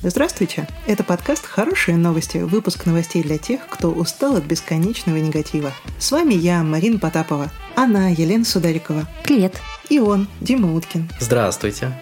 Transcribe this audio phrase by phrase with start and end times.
[0.00, 0.68] Здравствуйте!
[0.86, 5.72] Это подкаст «Хорошие новости», выпуск новостей для тех, кто устал от бесконечного негатива.
[5.98, 9.08] С вами я, Марина Потапова, она, Елена Сударикова.
[9.24, 9.60] Привет!
[9.88, 11.10] И он, Дима Уткин.
[11.18, 12.00] Здравствуйте!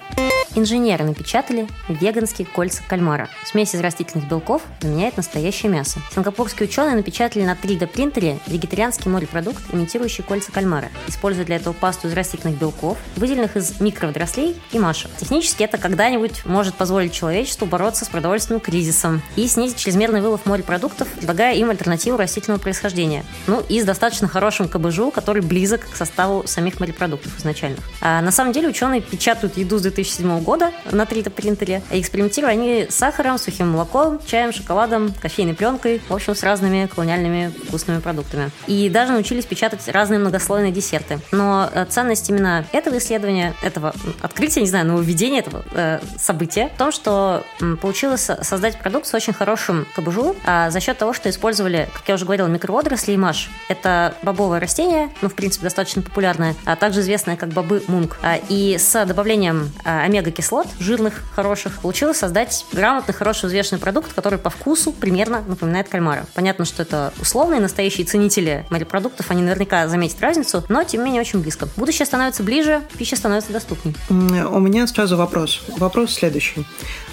[0.56, 3.28] Инженеры напечатали веганские кольца кальмара.
[3.44, 6.00] Смесь из растительных белков заменяет настоящее мясо.
[6.14, 12.14] Сингапурские ученые напечатали на 3D-принтере вегетарианский морепродукт, имитирующий кольца кальмара, используя для этого пасту из
[12.14, 15.10] растительных белков, выделенных из микроводорослей и машек.
[15.18, 21.06] Технически это когда-нибудь может позволить человечеству бороться с продовольственным кризисом и снизить чрезмерный вылов морепродуктов,
[21.08, 23.26] предлагая им альтернативу растительного происхождения.
[23.46, 27.80] Ну и с достаточно хорошим КБЖУ, который близок к составу самих морепродуктов изначальных.
[28.00, 30.45] А на самом деле ученые печатают еду с 2007 года
[30.90, 31.82] на 3D-принтере.
[31.90, 37.52] Экспериментируют они с сахаром, сухим молоком, чаем, шоколадом, кофейной пленкой, в общем, с разными колониальными
[37.68, 38.50] вкусными продуктами.
[38.66, 41.18] И даже научились печатать разные многослойные десерты.
[41.32, 46.78] Но э, ценность именно этого исследования, этого открытия, не знаю, нововведения этого э, события в
[46.78, 47.42] том, что
[47.80, 52.14] получилось создать продукт с очень хорошим кабужу а за счет того, что использовали, как я
[52.14, 53.50] уже говорила, микроводоросли и маш.
[53.68, 58.18] Это бобовое растение, ну, в принципе, достаточно популярное, а также известное как бобы мунг.
[58.22, 64.12] А, и с добавлением а, омега кислот, жирных, хороших, получилось создать грамотный, хороший взвешенный продукт,
[64.12, 66.26] который по вкусу примерно напоминает кальмара.
[66.34, 71.22] Понятно, что это условные, настоящие ценители морепродуктов, они наверняка заметят разницу, но тем не менее
[71.22, 71.68] очень близко.
[71.76, 73.94] Будущее становится ближе, пища становится доступней.
[74.10, 75.62] У меня сразу вопрос.
[75.78, 76.66] Вопрос следующий.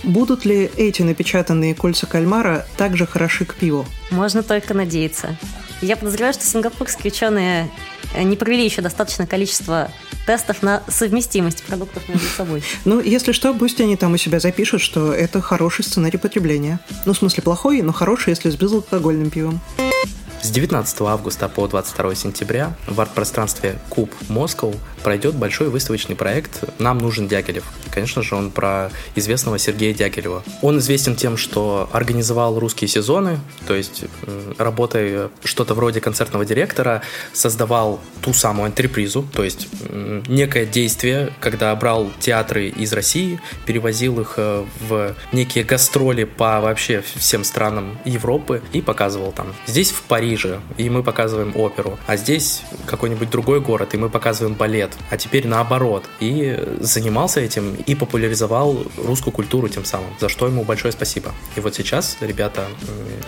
[0.03, 3.85] Будут ли эти напечатанные кольца кальмара также хороши к пиву?
[4.11, 5.37] Можно только надеяться.
[5.83, 7.69] Я подозреваю, что сингапурские ученые
[8.17, 9.91] не провели еще достаточное количество
[10.25, 12.63] тестов на совместимость продуктов между собой.
[12.85, 16.79] Ну, если что, пусть они там у себя запишут, что это хороший сценарий потребления.
[17.05, 19.59] Ну, в смысле, плохой, но хороший, если с безалкогольным пивом.
[20.41, 24.71] С 19 августа по 22 сентября в арт-пространстве Куб Москва
[25.03, 27.63] пройдет большой выставочный проект «Нам нужен Дягилев».
[27.91, 30.43] Конечно же, он про известного Сергея Дягилева.
[30.61, 34.05] Он известен тем, что организовал русские сезоны, то есть,
[34.57, 37.01] работая что-то вроде концертного директора,
[37.33, 39.67] создавал ту самую антрепризу, то есть
[40.27, 47.03] некое действие, когда брал театры из России, перевозил их э, в некие гастроли по вообще
[47.15, 49.53] всем странам Европы и показывал там.
[49.67, 54.55] Здесь в Париже, и мы показываем оперу, а здесь какой-нибудь другой город, и мы показываем
[54.55, 56.05] балет а теперь наоборот.
[56.19, 61.31] И занимался этим и популяризовал русскую культуру тем самым, за что ему большое спасибо.
[61.55, 62.65] И вот сейчас ребята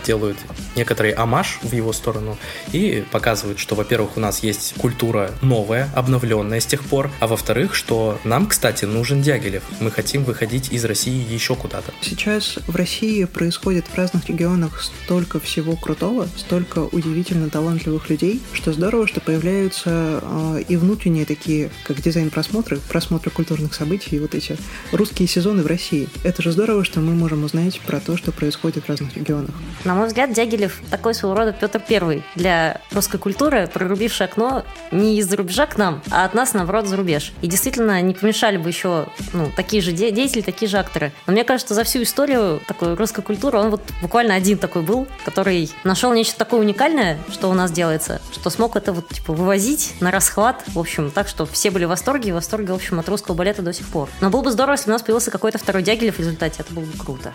[0.05, 0.37] делают
[0.75, 2.37] некоторый амаш в его сторону
[2.71, 7.75] и показывают, что, во-первых, у нас есть культура новая, обновленная с тех пор, а во-вторых,
[7.75, 9.63] что нам, кстати, нужен Дягилев.
[9.79, 11.93] Мы хотим выходить из России еще куда-то.
[12.01, 18.73] Сейчас в России происходит в разных регионах столько всего крутого, столько удивительно талантливых людей, что
[18.73, 24.35] здорово, что появляются э, и внутренние такие такие, как дизайн-просмотры, просмотры культурных событий и вот
[24.35, 24.57] эти
[24.91, 26.09] русские сезоны в России.
[26.23, 29.51] Это же здорово, что мы можем узнать про то, что происходит в разных регионах.
[29.83, 35.19] На мой взгляд, Дягилев такой своего рода Петр Первый для русской культуры, прорубивший окно не
[35.19, 37.31] из-за рубежа к нам, а от нас, наоборот, за рубеж.
[37.41, 41.13] И действительно, не помешали бы еще ну, такие же де- деятели, такие же акторы.
[41.27, 45.07] Но мне кажется, за всю историю такой русской культуры он вот буквально один такой был,
[45.23, 49.93] который нашел нечто такое уникальное, что у нас делается, что смог это вот типа вывозить
[50.01, 53.00] на расхват, в общем, так, что все были в восторге, и в восторге, в общем,
[53.00, 54.09] от русского балета до сих пор.
[54.22, 56.83] Но было бы здорово, если у нас появился какой-то второй Дягилев в результате, это было
[56.83, 57.33] бы круто.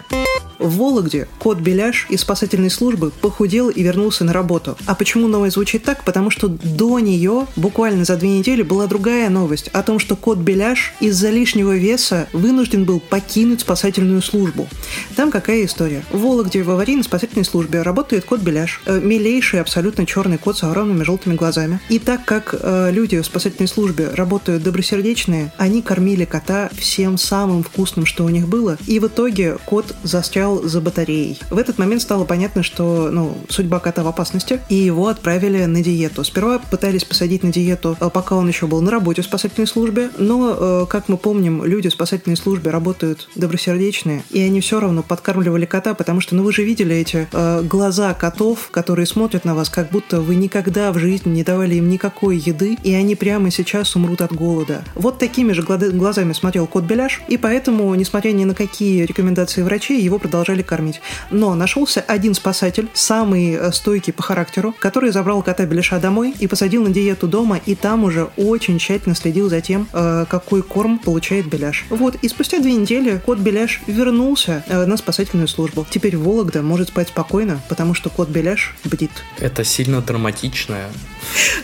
[0.59, 4.76] В Вологде кот Беляш из спасательной службы похудел и вернулся на работу.
[4.87, 6.04] А почему новость звучит так?
[6.04, 10.37] Потому что до нее, буквально за две недели, была другая новость о том, что кот
[10.38, 14.69] Беляш из-за лишнего веса вынужден был покинуть спасательную службу.
[15.16, 16.04] Там какая история?
[16.10, 20.62] В Вологде в аварийной спасательной службе работает кот Беляш, э, милейший абсолютно черный кот с
[20.62, 21.81] огромными желтыми глазами.
[21.88, 27.62] И так как э, люди в спасательной службе работают добросердечные, они кормили кота всем самым
[27.62, 31.38] вкусным, что у них было, и в итоге кот застрял за батареей.
[31.50, 35.83] В этот момент стало понятно, что ну, судьба кота в опасности, и его отправили на
[35.83, 36.25] диету.
[36.25, 40.11] Сперва пытались посадить на диету, э, пока он еще был на работе в спасательной службе,
[40.19, 45.03] но, э, как мы помним, люди в спасательной службе работают добросердечные, и они все равно
[45.03, 49.55] подкармливали кота, потому что, ну вы же видели эти э, глаза котов, которые смотрят на
[49.55, 53.50] вас, как будто вы никогда в жизни не давали им никакой еды, и они прямо
[53.50, 54.85] сейчас умрут от голода.
[54.94, 60.00] Вот такими же глазами смотрел кот Беляш, и поэтому, несмотря ни на какие рекомендации врачей,
[60.00, 61.00] его продолжали продолжали кормить.
[61.31, 66.47] Но нашелся один спасатель, самый э, стойкий по характеру, который забрал кота Беляша домой и
[66.47, 70.99] посадил на диету дома, и там уже очень тщательно следил за тем, э, какой корм
[70.99, 71.85] получает Беляш.
[71.91, 75.87] Вот, и спустя две недели кот Беляш вернулся э, на спасательную службу.
[75.91, 79.11] Теперь Вологда может спать спокойно, потому что кот Беляш бдит.
[79.38, 80.88] Это сильно драматичная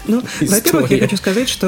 [0.06, 1.66] Ну, во-первых, я хочу сказать, что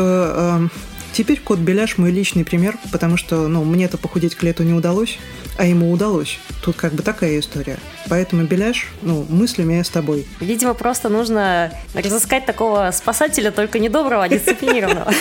[1.13, 5.19] теперь кот Беляш мой личный пример, потому что, ну, мне-то похудеть к лету не удалось,
[5.57, 6.39] а ему удалось.
[6.63, 7.79] Тут как бы такая история.
[8.09, 10.27] Поэтому Беляш, ну, мыслями я с тобой.
[10.41, 15.13] Видимо, просто нужно разыскать такого спасателя, только не доброго, а дисциплинированного,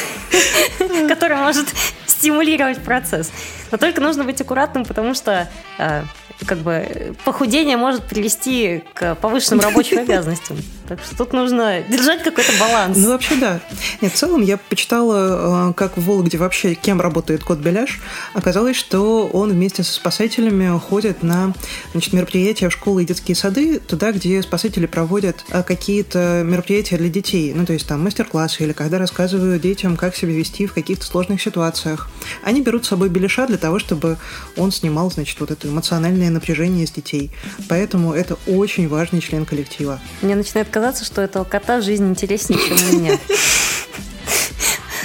[1.08, 1.68] который может
[2.06, 3.32] стимулировать процесс.
[3.72, 5.50] Но только нужно быть аккуратным, потому что
[5.80, 6.04] э,
[6.46, 10.58] как бы похудение может привести к повышенным рабочим обязанностям.
[10.88, 12.98] Так что тут нужно держать какой-то баланс.
[12.98, 13.60] Ну, вообще, да.
[14.02, 18.00] Нет, в целом я почитала, э, как в Вологде вообще, кем работает кот Беляш.
[18.34, 21.54] Оказалось, что он вместе со спасателями ходит на
[21.92, 27.10] значит, мероприятия в школы и детские сады, туда, где спасатели проводят э, какие-то мероприятия для
[27.10, 27.54] детей.
[27.54, 31.42] Ну, то есть там мастер-классы или когда рассказывают детям, как себя вести в каких-то сложных
[31.42, 32.10] ситуациях.
[32.44, 34.18] Они берут с собой Беляша для того, чтобы
[34.56, 37.32] он снимал, значит, вот это эмоциональное напряжение с детей.
[37.68, 40.00] Поэтому это очень важный член коллектива.
[40.22, 43.18] Мне начинает казаться, что этого кота жизнь интереснее, чем у меня.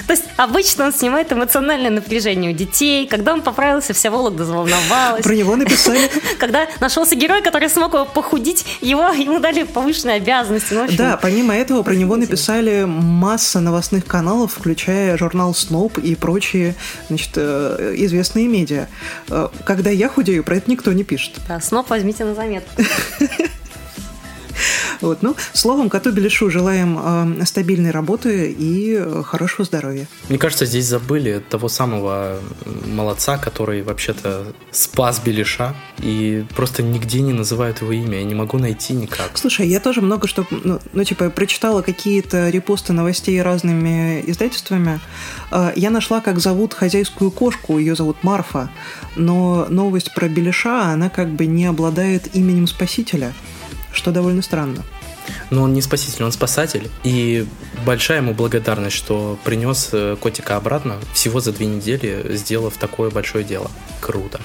[0.07, 3.07] То есть обычно он снимает эмоциональное напряжение у детей.
[3.07, 5.23] Когда он поправился, вся Вологда заволновалась.
[5.23, 6.11] Про него написали.
[6.39, 10.75] Когда нашелся герой, который смог его похудить, его, ему дали повышенные обязанности.
[10.75, 16.75] Ну, да, помимо этого про него написали масса новостных каналов, включая журнал Snoop и прочие
[17.09, 18.89] значит, э, известные медиа.
[19.31, 21.37] Э, когда я худею, про это никто не пишет.
[21.49, 22.83] Да, Snoop возьмите на заметку.
[25.01, 26.99] Вот, ну, словом, коту Беляшу желаем
[27.41, 30.07] э, стабильной работы и э, хорошего здоровья.
[30.29, 32.39] Мне кажется, здесь забыли того самого
[32.87, 38.19] молодца, который вообще-то спас Беляша, и просто нигде не называют его имя.
[38.19, 39.31] Я не могу найти никак.
[39.35, 45.01] Слушай, я тоже много что, ну, ну типа, прочитала какие-то репосты новостей разными издательствами.
[45.51, 48.71] Э, я нашла, как зовут хозяйскую кошку, ее зовут Марфа,
[49.17, 53.33] но новость про Беляша, она как бы не обладает именем спасителя
[53.93, 54.83] что довольно странно.
[55.51, 56.91] Но он не спаситель, он спасатель.
[57.05, 57.47] И
[57.87, 63.45] большая ему благодарность, что принес э, котика обратно всего за две недели, сделав такое большое
[63.45, 63.71] дело.
[64.01, 64.41] Круто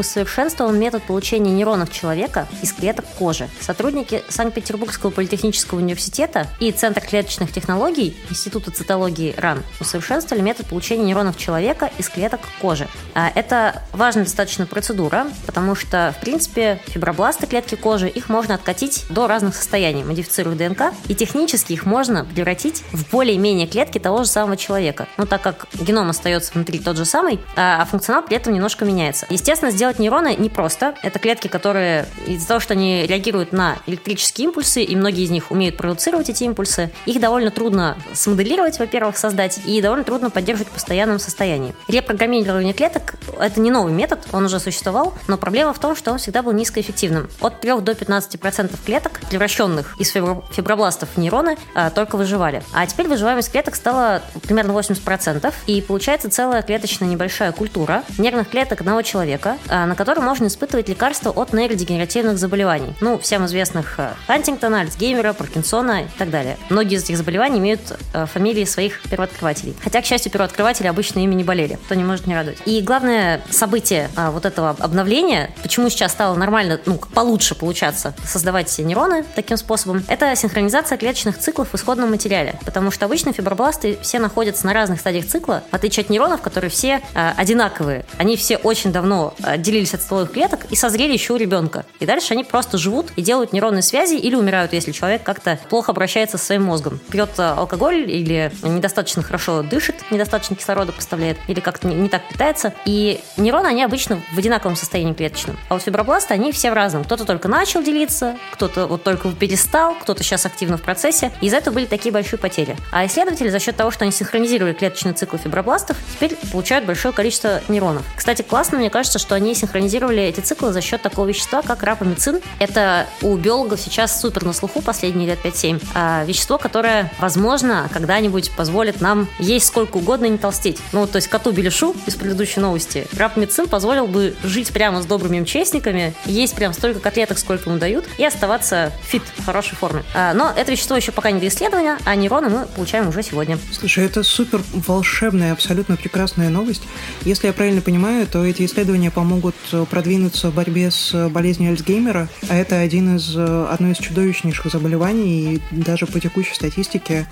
[0.00, 3.48] усовершенствован метод получения нейронов человека из клеток кожи.
[3.60, 11.36] Сотрудники Санкт-Петербургского политехнического университета и Центр клеточных технологий Института цитологии РАН усовершенствовали метод получения нейронов
[11.36, 12.88] человека из клеток кожи.
[13.14, 19.04] А это важная достаточно процедура, потому что, в принципе, фибробласты клетки кожи, их можно откатить
[19.10, 24.30] до разных состояний, модифицируя ДНК, и технически их можно превратить в более-менее клетки того же
[24.30, 25.06] самого человека.
[25.16, 29.26] Ну, так как геном остается внутри тот же самый, а функционал при этом немножко меняется.
[29.28, 30.94] Естественно, сделать нейроны непросто.
[31.02, 35.50] Это клетки, которые из-за того, что они реагируют на электрические импульсы, и многие из них
[35.50, 40.72] умеют продуцировать эти импульсы, их довольно трудно смоделировать, во-первых, создать, и довольно трудно поддерживать в
[40.72, 41.74] постоянном состоянии.
[41.88, 46.18] Репрограммирование клеток– это не новый метод, он уже существовал, но проблема в том, что он
[46.18, 47.28] всегда был низкоэффективным.
[47.40, 52.62] От 3 до 15% клеток, превращенных из фибробластов в нейроны, а, только выживали.
[52.72, 58.80] А теперь выживаемость клеток стала примерно 80%, и получается целая клеточная небольшая культура нервных клеток
[58.80, 62.94] одного человека, на котором можно испытывать лекарства от нейродегенеративных заболеваний.
[63.00, 66.56] Ну, всем известных э, Хантингтона, Альцгеймера, Паркинсона и так далее.
[66.68, 67.80] Многие из этих заболеваний имеют
[68.12, 69.76] э, фамилии своих первооткрывателей.
[69.82, 72.58] Хотя, к счастью, первооткрыватели обычно ими не болели, то не может не радовать.
[72.66, 79.24] И главное событие вот этого обновления, почему сейчас стало нормально, ну, получше получаться создавать нейроны
[79.34, 82.58] таким способом, это синхронизация клеточных циклов в исходном материале.
[82.64, 86.70] Потому что обычно фибробласты все находятся на разных стадиях цикла, в отличие от нейронов, которые
[86.70, 88.04] все одинаковые.
[88.18, 91.84] Они все очень давно отделились от стволовых клеток и созрели еще у ребенка.
[92.00, 95.92] И дальше они просто живут и делают нейронные связи или умирают, если человек как-то плохо
[95.92, 96.98] обращается со своим мозгом.
[97.10, 102.74] Пьет э, алкоголь или недостаточно хорошо дышит, недостаточно кислорода поставляет, или как-то не, так питается.
[102.84, 105.58] И нейроны, они обычно в одинаковом состоянии клеточном.
[105.68, 107.04] А вот фибробласты, они все в разном.
[107.04, 111.32] Кто-то только начал делиться, кто-то вот только перестал, кто-то сейчас активно в процессе.
[111.40, 112.76] И из-за этого были такие большие потери.
[112.92, 117.60] А исследователи за счет того, что они синхронизировали клеточный цикл фибробластов, теперь получают большое количество
[117.68, 118.04] нейронов.
[118.16, 122.40] Кстати, классно, мне кажется, что они синхронизировали эти циклы за счет такого вещества, как рапамицин.
[122.58, 125.82] Это у биологов сейчас супер на слуху последние лет 5-7.
[125.94, 130.78] А вещество, которое, возможно, когда-нибудь позволит нам есть сколько угодно и не толстеть.
[130.92, 135.40] Ну, то есть коту Беляшу из предыдущей новости рапамицин позволил бы жить прямо с добрыми
[135.40, 140.02] МЧСниками, есть прям столько котлеток, сколько ему дают, и оставаться fit в хорошей форме.
[140.14, 143.58] А, но это вещество еще пока не до исследования, а нейроны мы получаем уже сегодня.
[143.72, 146.82] Слушай, это супер волшебная, абсолютно прекрасная новость.
[147.22, 151.70] Если я правильно понимаю, то эти исследования помогут могут э, продвинуться в борьбе с болезнью
[151.70, 157.26] Альцгеймера, а это один из, э, одно из чудовищнейших заболеваний, и даже по текущей статистике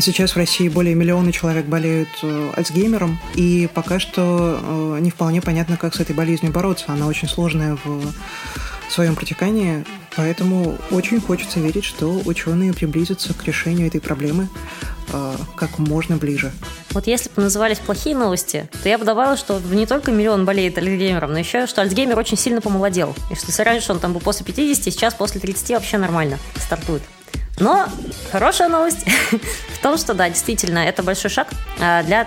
[0.00, 5.78] сейчас в России более миллиона человек болеют э, Альцгеймером, и пока что не вполне понятно,
[5.78, 6.86] как с этой болезнью бороться.
[6.88, 8.12] Она очень сложная в
[8.90, 9.84] своем протекании,
[10.14, 14.48] поэтому очень хочется верить, что ученые приблизятся к решению этой проблемы
[15.12, 16.52] э, как можно ближе.
[16.90, 20.78] Вот если бы назывались плохие новости, то я бы добавила, что не только миллион болеет
[20.78, 23.14] Альцгеймером, но еще, что Альцгеймер очень сильно помолодел.
[23.30, 27.02] И что раньше он там был после 50, сейчас после 30 вообще нормально стартует.
[27.62, 27.86] Но
[28.32, 29.06] хорошая новость
[29.72, 31.46] в том, что да, действительно, это большой шаг
[31.80, 32.26] а, для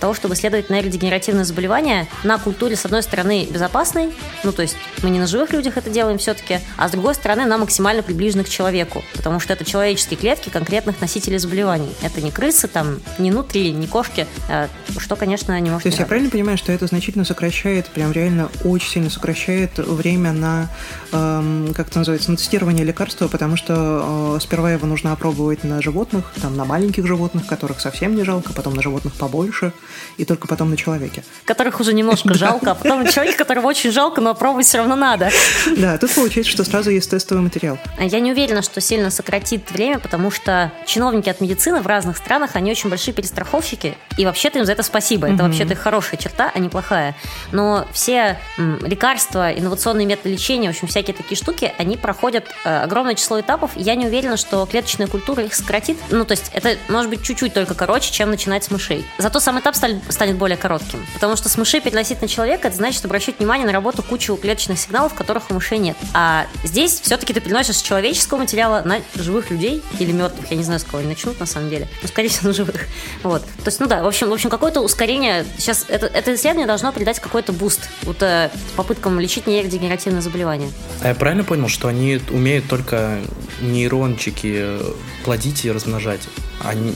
[0.00, 4.12] того, чтобы исследовать нейродегенеративные заболевания на культуре, с одной стороны, безопасной,
[4.42, 7.44] ну то есть мы не на живых людях это делаем все-таки, а с другой стороны,
[7.44, 11.92] на максимально приближены к человеку, потому что это человеческие клетки конкретных носителей заболеваний.
[12.02, 16.00] Это не крысы, там, не нутри, не кошки, а, что, конечно, не может То есть
[16.00, 20.68] я правильно понимаю, что это значительно сокращает, прям реально очень сильно сокращает время на,
[21.12, 25.80] эм, как это называется, на тестирование лекарства, потому что э, сперва его нужно опробовать на
[25.82, 29.72] животных, там, на маленьких животных, которых совсем не жалко, потом на животных побольше,
[30.16, 31.24] и только потом на человеке.
[31.44, 34.96] Которых уже немножко жалко, а потом на человеке, которого очень жалко, но опробовать все равно
[34.96, 35.30] надо.
[35.76, 37.78] Да, тут получается, что сразу есть тестовый материал.
[37.98, 42.50] Я не уверена, что сильно сократит время, потому что чиновники от медицины в разных странах,
[42.54, 45.28] они очень большие перестраховщики, и вообще-то им за это спасибо.
[45.28, 47.14] Это вообще-то их хорошая черта, а не плохая.
[47.50, 53.14] Но все лекарства, инновационные методы лечения, в общем, всякие такие штуки, они проходят э, огромное
[53.14, 53.72] число этапов.
[53.74, 55.98] Я не уверена, что клеточная культура их сократит.
[56.10, 59.04] Ну, то есть это может быть чуть-чуть только короче, чем начинать с мышей.
[59.18, 61.04] Зато сам этап станет более коротким.
[61.14, 64.78] Потому что с мышей переносить на человека, это значит обращать внимание на работу кучу клеточных
[64.78, 65.96] сигналов, которых у мышей нет.
[66.14, 70.50] А здесь все-таки ты переносишь с человеческого материала на живых людей или мертвых.
[70.50, 71.88] Я не знаю, с кого они начнут на самом деле.
[72.02, 72.86] Но, скорее всего, на живых.
[73.22, 73.42] Вот.
[73.42, 75.44] То есть, ну да, в общем, в общем какое-то ускорение.
[75.58, 80.70] Сейчас это, это исследование должно придать какой-то boost вот, э, попыткам лечить нейродегенеративные заболевания.
[81.00, 83.20] А я правильно понял, что они умеют только
[83.60, 84.41] нейрончики
[85.24, 86.28] плодить и размножать,
[86.60, 86.94] а не,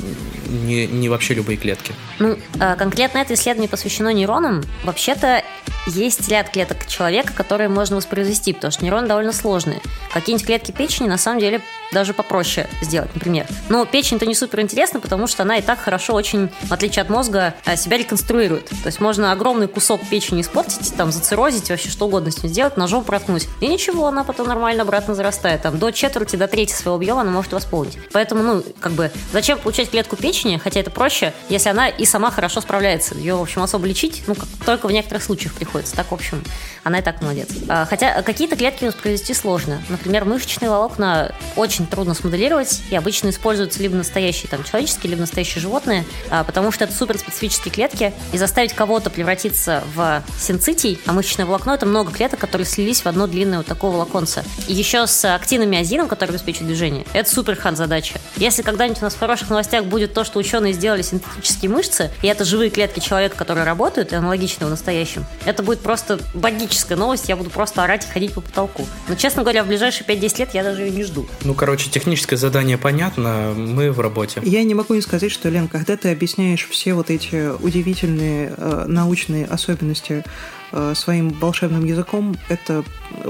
[0.49, 1.93] не, не вообще любые клетки.
[2.19, 4.63] Ну, а, конкретно это исследование посвящено нейронам.
[4.85, 5.43] Вообще-то
[5.87, 9.81] есть ряд клеток человека, которые можно воспроизвести, потому что нейроны довольно сложные.
[10.13, 11.61] Какие-нибудь клетки печени на самом деле
[11.93, 13.47] даже попроще сделать, например.
[13.69, 17.11] Но печень-то не супер интересна, потому что она и так хорошо очень, в отличие от
[17.11, 18.69] мозга, э, себя реконструирует.
[18.69, 22.77] То есть можно огромный кусок печени испортить, там, зацирозить, вообще что угодно с ним сделать,
[22.77, 23.49] ножом проткнуть.
[23.61, 25.63] И ничего, она потом нормально обратно зарастает.
[25.63, 27.99] Там, до четверти, до трети своего объема она может восполнить.
[28.13, 32.31] Поэтому, ну, как бы, зачем получать клетку печени, хотя это проще, если она и сама
[32.31, 33.15] хорошо справляется.
[33.15, 35.76] Ее, в общем, особо лечить, ну, как, только в некоторых случаях приходится.
[35.85, 36.43] Так, в общем,
[36.85, 37.49] она и так молодец.
[37.69, 39.83] А, хотя какие-то клетки воспроизвести сложно.
[39.89, 45.61] Например, мышечные волокна очень трудно смоделировать, и обычно используются либо настоящие там, человеческие, либо настоящие
[45.61, 51.47] животные, а, потому что это суперспецифические клетки, и заставить кого-то превратиться в синцитий, а мышечное
[51.47, 54.45] волокно– это много клеток, которые слились в одно длинное вот такое волоконце.
[54.69, 58.21] И еще с актином миозином, который обеспечивает движение, это супер хан задача.
[58.37, 62.29] Если когда-нибудь у нас в хороших новостях будет то, что ученые сделали синтетические мышцы, и
[62.29, 67.29] это живые клетки человека, которые работают, и аналогично в настоящем, это будет просто богическая новость,
[67.29, 68.87] я буду просто орать и ходить по потолку.
[69.09, 71.27] Но, честно говоря, в ближайшие 5-10 лет я даже ее не жду.
[71.45, 74.41] Ну, короче, техническое задание понятно, мы в работе.
[74.45, 78.85] Я не могу не сказать, что, Лен, когда ты объясняешь все вот эти удивительные э,
[78.87, 80.25] научные особенности
[80.73, 82.85] э, своим волшебным языком, это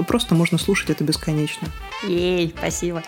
[0.07, 1.67] просто можно слушать это бесконечно.
[2.03, 3.03] Ей, спасибо.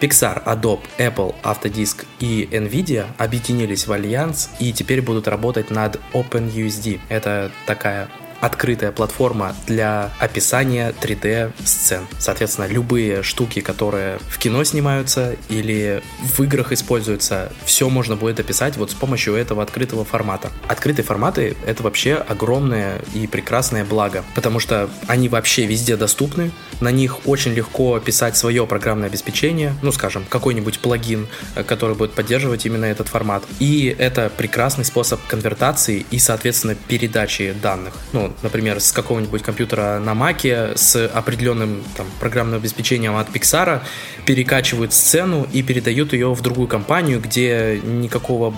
[0.00, 6.98] Pixar, Adobe, Apple, Autodisk и Nvidia объединились в альянс и теперь будут работать над OpenUSD.
[7.08, 8.08] Это такая
[8.42, 12.02] открытая платформа для описания 3D сцен.
[12.18, 16.02] Соответственно, любые штуки, которые в кино снимаются или
[16.36, 20.50] в играх используются, все можно будет описать вот с помощью этого открытого формата.
[20.66, 26.90] Открытые форматы— это вообще огромное и прекрасное благо, потому что они вообще везде доступны, на
[26.90, 32.66] них очень легко писать свое программное обеспечение, ну, скажем, какой-нибудь плагин, э, который будет поддерживать
[32.66, 33.44] именно этот формат.
[33.60, 37.94] И это прекрасный способ конвертации и, соответственно, передачи данных.
[38.12, 43.80] Ну, например, с какого-нибудь компьютера на Маке с определенным там, программным обеспечением от Pixar,
[44.24, 48.54] перекачивают сцену и передают ее в другую компанию, где никакого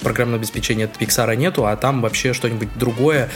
[0.00, 3.30] программного обеспечения от Pixar нету, а там вообще что-нибудь другое,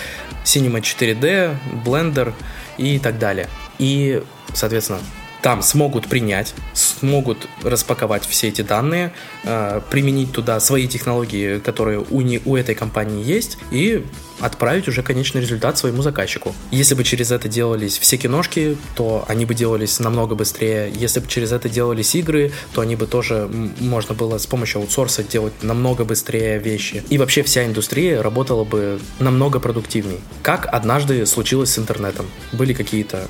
[0.44, 2.32] Cinema 4D, Blender
[2.78, 3.48] и так далее.
[3.78, 4.22] И,
[4.54, 5.00] соответственно,
[5.42, 12.20] там смогут принять, смогут распаковать все эти данные, э, применить туда свои технологии, которые у,
[12.20, 14.04] не, у этой компании есть, и
[14.40, 16.54] отправить уже конечный результат своему заказчику.
[16.70, 20.92] Если бы через это делались все киношки, то они бы делались намного быстрее.
[20.94, 23.48] Если бы через это делались игры, то они бы тоже
[23.80, 27.02] можно было с помощью аутсорса делать намного быстрее вещи.
[27.08, 30.18] И вообще вся индустрия работала бы намного продуктивней.
[30.42, 32.26] Как однажды случилось с интернетом.
[32.52, 33.28] Были какие-то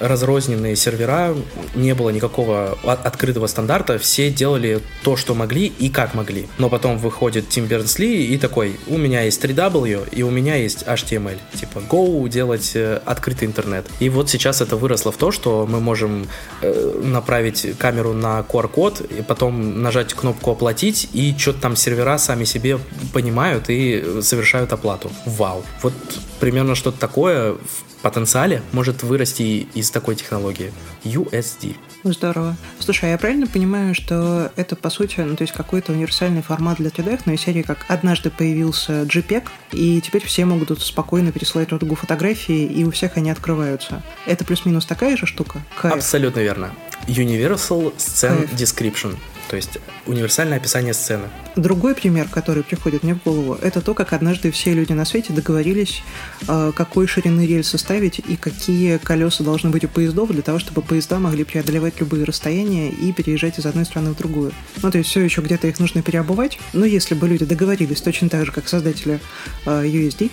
[0.00, 1.34] разрозненные сервера,
[1.74, 6.48] не было никакого открытого стандарта, все делали то, что могли и как могли.
[6.58, 10.84] Но потом выходит Тим Бернсли и такой, у меня есть 3W и у меня есть
[10.84, 11.38] HTML.
[11.54, 13.86] Типа, go делать э, открытый интернет.
[14.00, 16.26] И вот сейчас это выросло в то, что мы можем
[16.62, 22.44] э, направить камеру на QR-код, и потом нажать кнопку «Оплатить», и что-то там сервера сами
[22.44, 22.78] себе
[23.12, 25.10] понимают и совершают оплату.
[25.24, 25.64] Вау.
[25.82, 25.94] Вот
[26.40, 30.72] примерно что-то такое в потенциале может вырасти из такой технологии.
[31.04, 31.76] USD.
[32.04, 32.56] Здорово.
[32.78, 36.78] Слушай, а я правильно понимаю, что это, по сути, ну, то есть какой-то универсальный формат
[36.78, 41.68] для 3D, но из серии как однажды появился JPEG, и теперь все могут спокойно пересылать
[41.68, 44.02] друг другу фотографии, и у всех они открываются.
[44.26, 45.62] Это плюс-минус такая же штука?
[45.80, 45.94] Кайф.
[45.94, 46.70] Абсолютно верно.
[47.08, 49.16] Universal Scene Description
[49.48, 51.28] то есть универсальное описание сцены.
[51.56, 55.32] Другой пример, который приходит мне в голову, это то, как однажды все люди на свете
[55.32, 56.02] договорились,
[56.48, 60.82] э, какой ширины рельсы ставить и какие колеса должны быть у поездов для того, чтобы
[60.82, 64.52] поезда могли преодолевать любые расстояния и переезжать из одной страны в другую.
[64.82, 68.28] Ну, то есть все еще где-то их нужно переобувать, но если бы люди договорились точно
[68.28, 69.20] так же, как создатели
[69.64, 70.30] э, USD,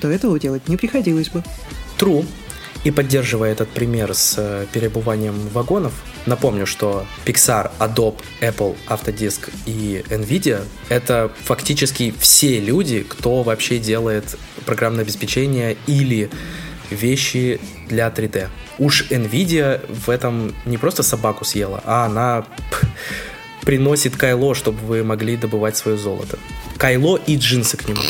[0.00, 1.42] то этого делать не приходилось бы.
[1.98, 2.24] True.
[2.84, 5.92] И поддерживая этот пример с э, перебыванием вагонов,
[6.26, 14.36] напомню, что Pixar, Adobe, Apple, Autodisk и Nvidia— это фактически все люди, кто вообще делает
[14.64, 16.30] программное обеспечение или
[16.90, 18.48] вещи для 3D.
[18.78, 22.46] Уж Nvidia в этом не просто собаку съела, а она
[23.62, 26.38] приносит кайло, чтобы вы могли добывать свое золото.
[26.76, 28.00] Кайло и джинсы к нему.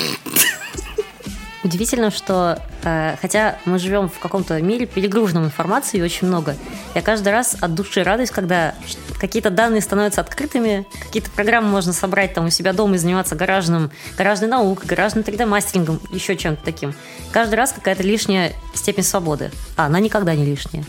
[1.65, 6.57] Удивительно, что э, хотя мы живем в каком-то мире перегруженном информации очень много,
[6.95, 8.75] я каждый раз от души радуюсь, когда
[9.19, 13.91] какие-то данные становятся открытыми, какие-то программы можно собрать там у себя дома и заниматься гаражным,
[14.17, 16.95] гаражной наукой, гаражным 3D-мастерингом, еще чем-то таким.
[17.33, 20.85] Каждый раз какая-то лишняя степень свободы, а она никогда не лишняя.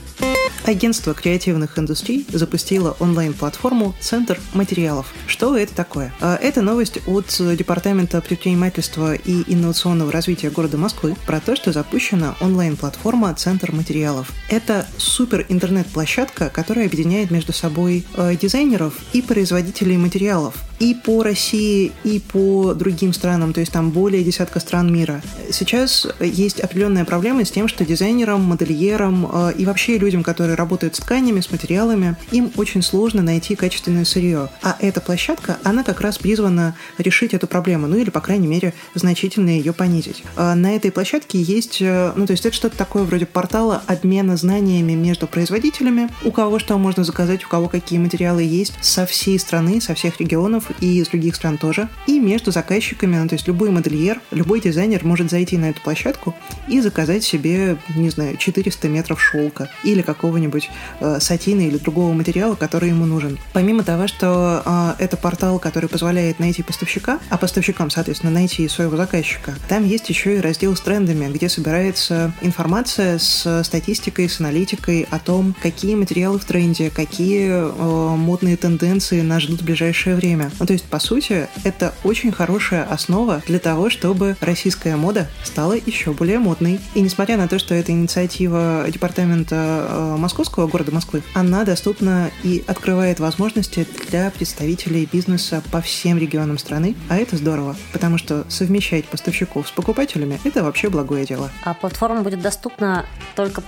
[0.66, 5.14] Агентство креативных индустрий запустило онлайн-платформу «Центр материалов».
[5.26, 6.14] Что это такое?
[6.20, 7.26] А, это новость от
[7.58, 14.32] Департамента предпринимательства и инновационного развития города Москвы про то, что запущена онлайн-платформа «Центр материалов».
[14.50, 18.06] Это супер интернет-площадка, которая объединяет между собой
[18.40, 24.24] дизайнеров и производителей материалов и по России, и по другим странам, то есть там более
[24.24, 25.22] десятка стран мира.
[25.52, 30.96] Сейчас есть определенная проблема с тем, что дизайнерам, модельерам э, и вообще людям, которые работают
[30.96, 34.50] с тканями, с материалами, им очень сложно найти качественное сырье.
[34.62, 38.74] А эта площадка, она как раз призвана решить эту проблему, ну или, по крайней мере,
[38.96, 40.24] значительно ее понизить.
[40.38, 44.38] А на этой площадке есть, э, ну то есть это что-то такое вроде портала обмена
[44.38, 49.40] знаниями между производителями, у кого что можно заказать, у кого какие материалы есть, со всей
[49.40, 51.90] страны, со всех регионов, и из других стран тоже.
[52.08, 56.36] И между заказчиками, ну, то есть любой модельер, любой дизайнер может зайти на эту площадку
[56.68, 60.70] и заказать себе, не знаю, 400 метров шелка или какого-нибудь
[61.00, 63.38] э, сатина или другого материала, который ему нужен.
[63.54, 68.98] Помимо того, что э, это портал, который позволяет найти поставщика, а поставщикам, соответственно, найти своего
[68.98, 75.08] заказчика, там есть еще и раздел с трендами, где собирается информация с статистикой, с аналитикой
[75.10, 77.72] о том, какие материалы в тренде, какие э,
[78.16, 80.52] модные тенденции нас ждут в ближайшее время.
[80.60, 85.74] Ну, то есть, по сути, это очень хорошая основа для того, чтобы российская мода стала
[85.74, 86.80] еще более модной.
[86.96, 92.64] И несмотря на то, что это инициатива департамента э, московского города Москвы, она доступна и
[92.68, 96.96] открывает возможности для представителей бизнеса по всем регионам страны.
[97.10, 101.52] А это здорово, потому что совмещать поставщиков с покупателями– это вообще благое дело.
[101.64, 103.64] А платформа будет доступна только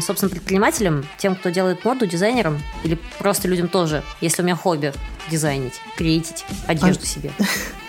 [0.00, 4.92] собственно, предпринимателям, тем, кто делает моду, дизайнерам или просто людям тоже, если у меня хобби
[5.30, 7.06] дизайнить, креатить одежду а...
[7.06, 7.32] себе.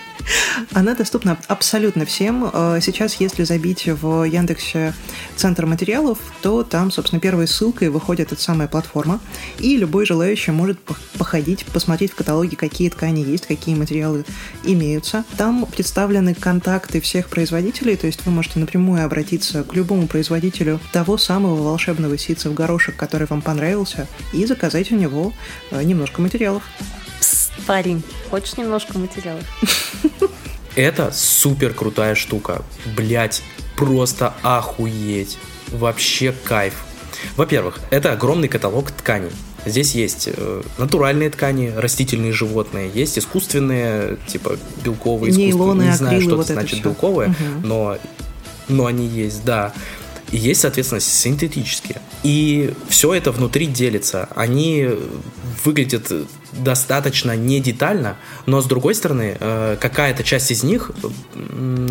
[0.72, 2.50] Она доступна абсолютно всем.
[2.52, 4.94] Э, сейчас, если забить в Яндексе
[5.36, 9.20] центр материалов, то там, собственно, первой ссылкой выходит эта самая платформа,
[9.58, 10.78] и любой желающий может
[11.18, 14.24] походить, посмотреть в каталоге, какие ткани есть, какие материалы
[14.62, 15.24] имеются.
[15.36, 21.18] Там представлены контакты всех производителей, то есть вы можете напрямую обратиться к любому производителю того
[21.18, 25.32] самого волшебного ситца в горошек, который вам понравился, и заказать у него
[25.70, 26.62] э, немножко материалов.
[27.66, 29.44] Парень, хочешь немножко материалов?
[30.76, 32.62] Это супер крутая штука.
[32.96, 33.42] Блять,
[33.76, 35.38] просто охуеть.
[35.68, 36.84] Вообще кайф.
[37.36, 39.30] Во-первых, это огромный каталог тканей.
[39.66, 45.90] Здесь есть э, натуральные ткани, растительные животные, есть искусственные, типа белковые, искусственные.
[45.90, 46.84] Не знаю, что вот это значит все.
[46.84, 47.66] белковые, угу.
[47.66, 47.98] но,
[48.68, 49.72] но они есть, да.
[50.32, 52.02] и есть, соответственно, синтетические.
[52.24, 54.28] И все это внутри делится.
[54.34, 54.86] Они
[55.64, 56.12] выглядят
[56.56, 60.90] достаточно не детально, но с другой стороны, э, какая-то часть из них,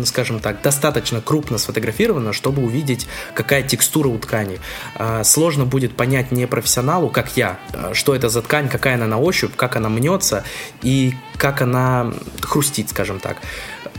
[0.04, 4.58] скажем так, достаточно крупно сфотографирована, чтобы увидеть, какая текстура у ткани.
[4.98, 9.06] Э, сложно будет понять не профессионалу, как я, э, что это за ткань, какая она
[9.06, 10.44] на ощупь, как она мнется
[10.82, 13.38] и как она хрустит, скажем так.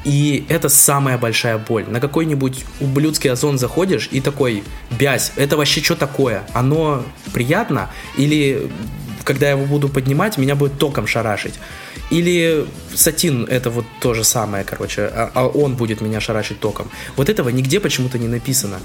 [0.05, 1.85] И это самая большая боль.
[1.87, 6.43] На какой-нибудь ублюдский озон заходишь и такой, бязь, это вообще что такое?
[6.53, 7.89] Оно приятно?
[8.15, 8.69] Или
[9.25, 11.55] когда я его буду поднимать, меня будет током шарашить.
[12.11, 16.89] Или сатин это вот то же самое, короче, а, а он будет меня шарашить током.
[17.17, 18.79] Вот этого нигде почему-то не написано.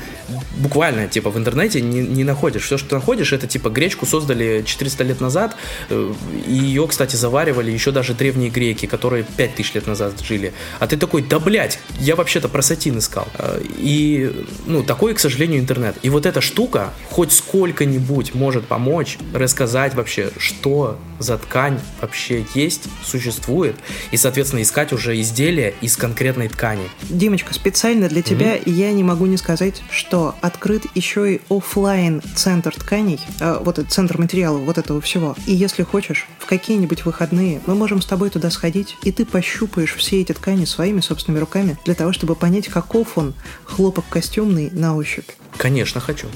[0.57, 2.65] Буквально, типа, в интернете не, не находишь.
[2.65, 5.57] Все, что находишь, это, типа, гречку создали 400 лет назад,
[5.91, 6.13] э,
[6.47, 10.53] и ее, кстати, заваривали еще даже древние греки, которые 5000 лет назад жили.
[10.79, 13.29] А ты такой, да, блядь, я вообще-то про сатин искал.
[13.35, 15.97] Э, и, ну, такой, к сожалению, интернет.
[16.03, 22.85] И вот эта штука хоть сколько-нибудь может помочь рассказать вообще, что за ткань вообще есть,
[23.05, 23.77] существует,
[24.11, 26.89] и, соответственно, искать уже изделия из конкретной ткани.
[27.09, 28.71] Димочка, специально для тебя mm-hmm.
[28.71, 33.93] я не могу не сказать, что открыт еще и офлайн центр тканей, э, вот этот
[33.93, 35.37] центр материалов, вот этого всего.
[35.47, 39.95] И если хочешь, в какие-нибудь выходные мы можем с тобой туда сходить, и ты пощупаешь
[39.95, 44.97] все эти ткани своими собственными руками для того, чтобы понять, каков он хлопок костюмный на
[44.97, 45.29] ощупь.
[45.57, 46.27] Конечно, хочу.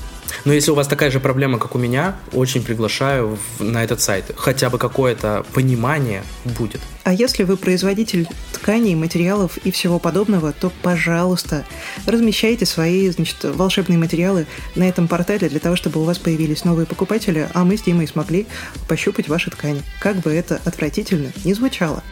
[0.44, 4.24] Но если у вас такая же проблема, как у меня, очень приглашаю на этот сайт.
[4.36, 6.80] Хотя бы какое-то понимание будет.
[7.04, 11.64] А если вы производитель тканей, материалов и всего подобного, то, пожалуйста,
[12.06, 16.86] размещайте свои значит, волшебные материалы на этом портале для того, чтобы у вас появились новые
[16.86, 18.46] покупатели, а мы с Димой смогли
[18.88, 19.82] пощупать ваши ткани.
[20.00, 22.02] Как бы это отвратительно не звучало.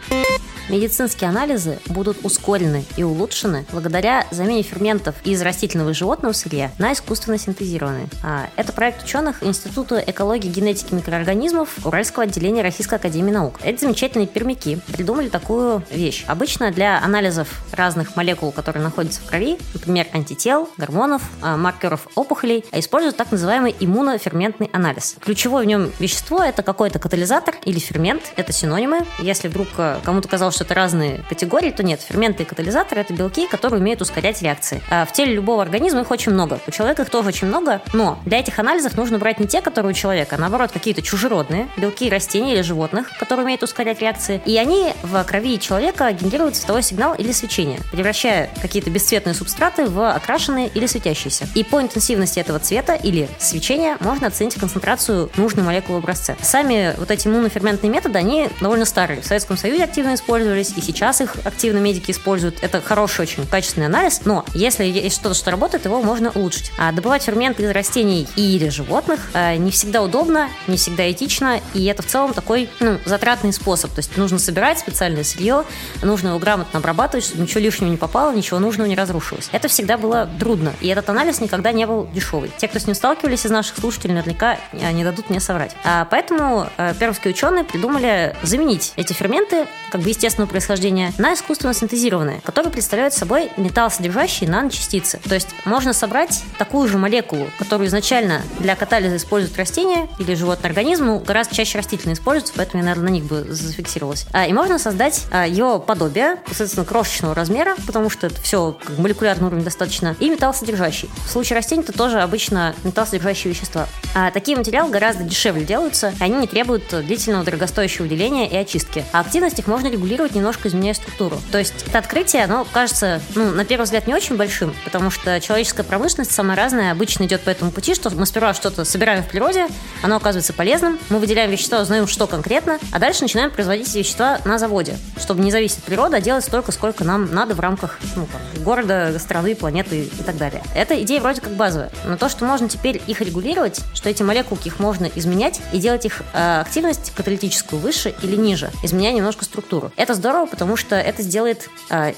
[0.69, 6.93] Медицинские анализы будут ускорены и улучшены благодаря замене ферментов из растительного и животного сырья на
[6.93, 8.07] искусственно синтезированные.
[8.23, 13.59] А, это проект ученых Института экологии и генетики микроорганизмов Уральского отделения Российской Академии Наук.
[13.61, 16.23] Эти замечательные пермяки придумали такую вещь.
[16.27, 22.63] Обычно для анализов разных молекул, которые находятся в крови, например, антител, гормонов, а, маркеров опухолей,
[22.71, 25.17] используют так называемый иммуноферментный анализ.
[25.19, 29.05] Ключевое в нем вещество– это какой-то катализатор или фермент, это синонимы.
[29.19, 32.01] Если вдруг а, кому-то казалось, что это разные категории, то нет.
[32.01, 34.81] Ферменты и катализаторы– это белки, которые умеют ускорять реакции.
[34.89, 36.59] А в теле любого организма их очень много.
[36.67, 39.91] У человека их тоже очень много, но для этих анализов нужно брать не те, которые
[39.91, 44.41] у человека, а наоборот какие-то чужеродные белки растений или животных, которые умеют ускорять реакции.
[44.45, 50.11] И они в крови человека генерируют цветовой сигнал или свечение, превращая какие-то бесцветные субстраты в
[50.11, 51.47] окрашенные или светящиеся.
[51.55, 56.35] И по интенсивности этого цвета или свечения можно оценить концентрацию нужной молекулы в образце.
[56.41, 59.21] Сами вот эти иммуноферментные методы, они довольно старые.
[59.21, 62.57] В Советском Союзе активно используются использовались, и сейчас их активно медики используют.
[62.61, 66.71] Это хороший очень качественный анализ, но если есть что-то, что работает, его можно улучшить.
[66.77, 71.85] А добывать ферменты из растений или животных э, не всегда удобно, не всегда этично, и
[71.85, 73.91] это в целом такой ну, затратный способ.
[73.91, 75.63] То есть нужно собирать специальное сырье,
[76.01, 79.49] нужно его грамотно обрабатывать, чтобы ничего лишнего не попало, ничего нужного не разрушилось.
[79.51, 82.51] Это всегда было трудно, и этот анализ никогда не был дешевый.
[82.57, 85.75] Те, кто с ним сталкивались из наших слушателей, наверняка э, не дадут мне соврать.
[85.83, 91.33] А поэтому э, пермские ученые придумали заменить эти ферменты, как бы естественно, естественного происхождения на
[91.35, 95.19] искусственно синтезированные, которые представляют собой металлосодержащие наночастицы.
[95.27, 100.69] То есть можно собрать такую же молекулу, которую изначально для катализа используют растения или животный
[100.69, 104.25] организм, ну, гораздо чаще растительные используются, поэтому я, наверное, на них бы зафиксировалась.
[104.31, 108.97] А, и можно создать а, ее подобие, соответственно, крошечного размера, потому что это все как
[108.97, 111.09] молекулярный уровень достаточно, и металлосодержащий.
[111.27, 113.87] В случае растений это тоже обычно металлосодержащие вещества.
[114.15, 119.05] А такие материалы гораздо дешевле делаются, и они не требуют длительного дорогостоящего деления и очистки.
[119.11, 121.39] А активность их можно регулировать регулировать, немножко изменяя структуру.
[121.51, 125.39] То есть это открытие, оно кажется, ну, на первый взгляд, не очень большим, потому что
[125.39, 129.27] человеческая промышленность самая разная обычно идет по этому пути, что мы сперва что-то собираем в
[129.27, 129.67] природе,
[130.01, 134.57] оно оказывается полезным, мы выделяем вещества, узнаем, что конкретно, а дальше начинаем производить вещества на
[134.57, 138.27] заводе, чтобы не зависеть от природы, а делать столько, сколько нам надо в рамках ну,
[138.31, 140.63] там, города, страны, планеты и так далее.
[140.75, 144.67] Эта идея вроде как базовая, но то, что можно теперь их регулировать, что эти молекулки
[144.67, 149.91] их можно изменять и делать их э, активность каталитическую выше или ниже, изменяя немножко структуру.
[149.97, 152.13] Это это здорово, потому что это сделает э,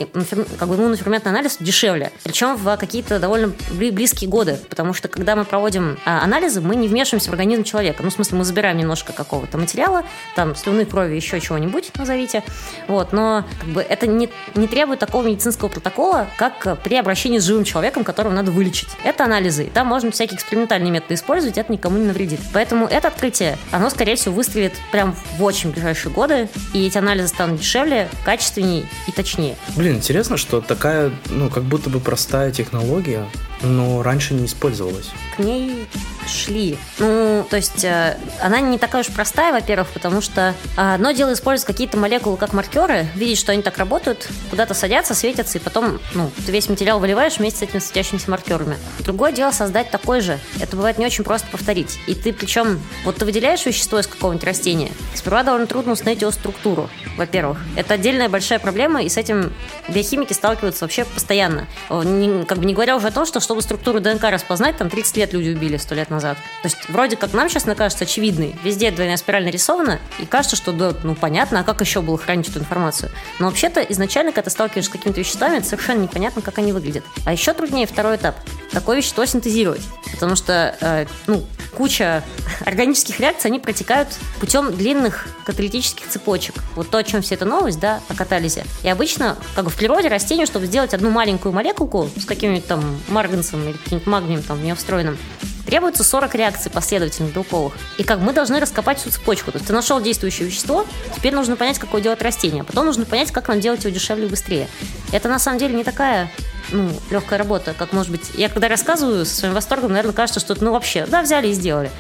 [0.59, 2.11] как бы иммуноферментный анализ дешевле.
[2.23, 4.59] Причем в какие-то довольно близкие годы.
[4.69, 8.03] Потому что когда мы проводим э, анализы, мы не вмешиваемся в организм человека.
[8.03, 10.03] Ну, в смысле, мы забираем немножко какого-то материала,
[10.35, 12.43] там, слюны, крови, еще чего-нибудь, назовите.
[12.87, 17.43] Вот, но как бы это не, не требует такого медицинского протокола, как при обращении с
[17.43, 18.89] живым человеком, которого надо вылечить.
[19.03, 19.65] Это анализы.
[19.65, 22.41] И там можно всякие экспериментальные методы использовать, это никому не навредит.
[22.53, 27.29] Поэтому это открытие, оно, скорее всего, выстрелит прям в очень ближайшие годы, и эти анализы
[27.29, 27.84] станут дешевле,
[28.23, 29.55] качественнее и точнее.
[29.75, 33.25] Блин, интересно, что такая, ну, как будто бы простая технология,
[33.65, 35.09] но раньше не использовалась.
[35.35, 35.87] К ней
[36.27, 36.77] шли.
[36.99, 41.33] Ну, то есть э, она не такая уж простая, во-первых, потому что э, одно дело
[41.33, 45.99] использовать какие-то молекулы как маркеры, видеть, что они так работают, куда-то садятся, светятся, и потом
[46.13, 48.77] ну, ты весь материал выливаешь вместе с этими светящимися маркерами.
[48.99, 50.39] Другое дело создать такой же.
[50.59, 51.99] Это бывает не очень просто повторить.
[52.07, 56.31] И ты причем, вот ты выделяешь вещество из какого-нибудь растения, сперва довольно трудно установить его
[56.31, 57.59] структуру, во-первых.
[57.75, 59.53] Это отдельная большая проблема, и с этим
[59.89, 61.67] биохимики сталкиваются вообще постоянно.
[61.89, 65.15] Не, как бы не говоря уже о том, что чтобы структуру ДНК распознать, там 30
[65.15, 66.37] лет люди убили, 100 лет назад.
[66.61, 68.55] То есть вроде как нам сейчас кажется очевидной.
[68.63, 72.49] Везде двойная спираль нарисована, и кажется, что да, ну понятно, а как еще было хранить
[72.49, 73.11] эту информацию?
[73.39, 77.05] Но вообще-то изначально, когда ты сталкиваешься с какими-то веществами, это совершенно непонятно, как они выглядят.
[77.25, 78.35] А еще труднее второй этап.
[78.71, 79.81] Такое вещество синтезировать.
[80.11, 82.23] Потому что э, ну, куча
[82.65, 86.55] органических реакций, они протекают путем длинных каталитических цепочек.
[86.75, 88.65] Вот то, о чем вся эта новость, да, о катализе.
[88.83, 93.63] И обычно, как в природе, растению, чтобы сделать одну маленькую молекулку с каким-нибудь там марганцем
[93.63, 95.17] или каким-нибудь магнием там в нее встроенным,
[95.65, 97.73] требуется 40 реакций последовательных белковых.
[97.97, 99.51] И как мы должны раскопать всю цепочку.
[99.51, 102.61] То есть ты нашел действующее вещество, теперь нужно понять, какое делать растение.
[102.61, 104.67] А потом нужно понять, как нам делать его дешевле и быстрее.
[105.11, 106.31] Это на самом деле не такая
[106.71, 108.31] ну, легкая работа, как может быть.
[108.35, 111.91] Я когда рассказываю со своим восторгом, наверное, кажется, что ну вообще, да, взяли и сделали.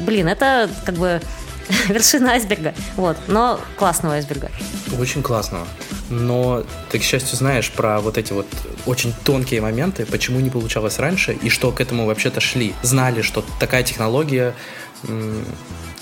[0.00, 1.20] Блин, это как бы
[1.88, 2.74] вершина айсберга.
[2.96, 4.50] Вот, но классного айсберга.
[4.98, 5.66] Очень классного.
[6.10, 8.46] Но ты, к счастью, знаешь про вот эти вот
[8.86, 12.74] очень тонкие моменты, почему не получалось раньше и что к этому вообще-то шли.
[12.82, 14.54] Знали, что такая технология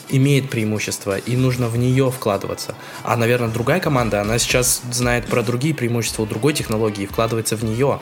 [0.08, 2.74] имеет преимущество, и нужно в нее вкладываться.
[3.02, 7.56] А, наверное, другая команда, она сейчас знает про другие преимущества у другой технологии и вкладывается
[7.56, 8.00] в нее.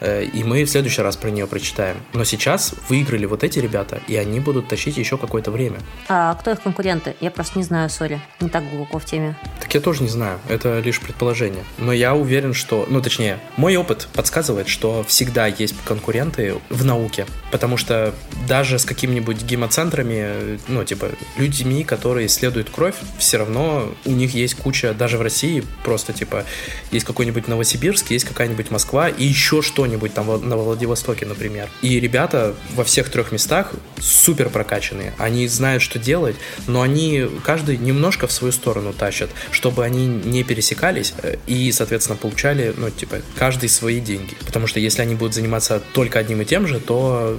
[0.00, 1.96] Э, и мы в следующий раз про нее прочитаем.
[2.12, 5.78] Но сейчас выиграли вот эти ребята, и они будут тащить еще какое-то время.
[6.08, 7.16] А кто их конкуренты?
[7.20, 9.36] Я просто не знаю, сори, не так глубоко в теме.
[9.60, 11.64] Так я тоже не знаю, это лишь предположение.
[11.78, 17.26] Но я уверен, что, ну точнее, мой опыт подсказывает, что всегда есть конкуренты в науке,
[17.50, 18.14] потому что
[18.48, 24.54] даже с какими-нибудь гемоцентрами, ну типа людьми, которые исследуют кровь, все равно у них есть
[24.54, 26.44] куча, даже в России просто типа
[26.90, 31.68] есть какой-нибудь Новосибирск, есть какая-нибудь Москва и еще что что-нибудь там на Владивостоке, например.
[31.80, 35.12] И ребята во всех трех местах супер прокачанные.
[35.16, 36.34] Они знают, что делать,
[36.66, 42.16] но они каждый немножко в свою сторону тащат, чтобы они не пересекались э, и, соответственно,
[42.16, 44.34] получали, ну, типа, каждый свои деньги.
[44.44, 47.38] Потому что если они будут заниматься только одним и тем же, то,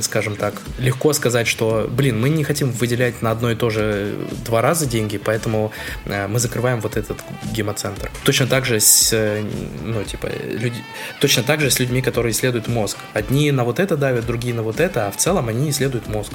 [0.00, 4.14] скажем так, легко сказать, что, блин, мы не хотим выделять на одно и то же
[4.44, 5.70] два раза деньги, поэтому
[6.06, 7.18] э, мы закрываем вот этот
[7.52, 8.10] гемоцентр.
[8.24, 9.44] Точно так же с, э,
[9.84, 10.82] ну, типа, люди,
[11.20, 12.98] точно так же с людьми, которые исследуют мозг.
[13.12, 16.32] Одни на вот это давят, другие на вот это, а в целом они исследуют мозг.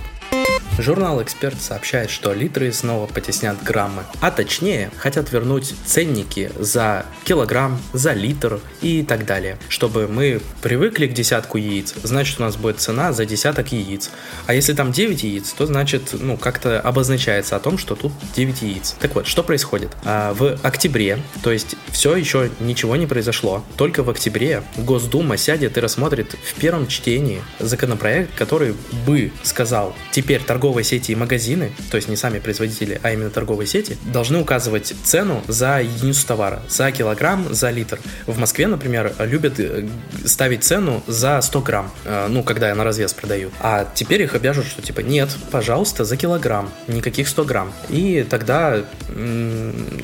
[0.81, 7.81] Журнал «Эксперт» сообщает, что литры снова потеснят граммы, а точнее хотят вернуть ценники за килограмм,
[7.91, 9.57] за литр и так далее.
[9.67, 14.09] Чтобы мы привыкли к десятку яиц, значит у нас будет цена за десяток яиц.
[14.47, 18.61] А если там 9 яиц, то значит, ну, как-то обозначается о том, что тут 9
[18.61, 18.95] яиц.
[18.99, 19.91] Так вот, что происходит?
[20.05, 25.77] А, в октябре, то есть все еще ничего не произошло, только в октябре Госдума сядет
[25.77, 31.71] и рассмотрит в первом чтении законопроект, который бы сказал, теперь торговые торговые сети и магазины,
[31.89, 36.62] то есть не сами производители, а именно торговые сети, должны указывать цену за единицу товара,
[36.69, 37.99] за килограмм, за литр.
[38.27, 39.88] В Москве, например, любят э,
[40.25, 43.49] ставить цену за 100 грамм, э, ну, когда я на развес продаю.
[43.60, 47.73] А теперь их обяжут, что типа, нет, пожалуйста, за килограмм, никаких 100 грамм.
[47.89, 48.84] И тогда,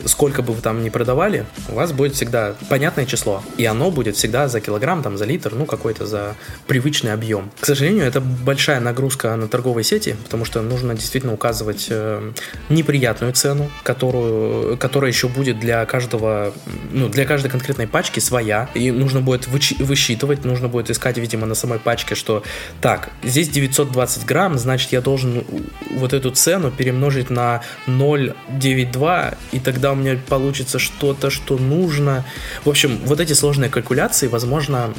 [0.05, 3.43] сколько бы вы там ни продавали, у вас будет всегда понятное число.
[3.57, 7.51] И оно будет всегда за килограмм, там, за литр, ну, какой-то за привычный объем.
[7.59, 12.31] К сожалению, это большая нагрузка на торговые сети, потому что что нужно действительно указывать э,
[12.69, 16.53] неприятную цену, которую, которая еще будет для каждого,
[16.93, 21.55] ну, для каждой конкретной пачки своя, и нужно будет высчитывать, нужно будет искать, видимо, на
[21.55, 22.41] самой пачке, что
[22.79, 25.43] так, здесь 920 грамм, значит, я должен
[25.91, 32.23] вот эту цену перемножить на 0,92, и тогда у меня получится что-то, что нужно.
[32.63, 34.93] В общем, вот эти сложные калькуляции, возможно,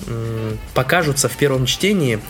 [0.75, 2.21] покажутся в первом чтении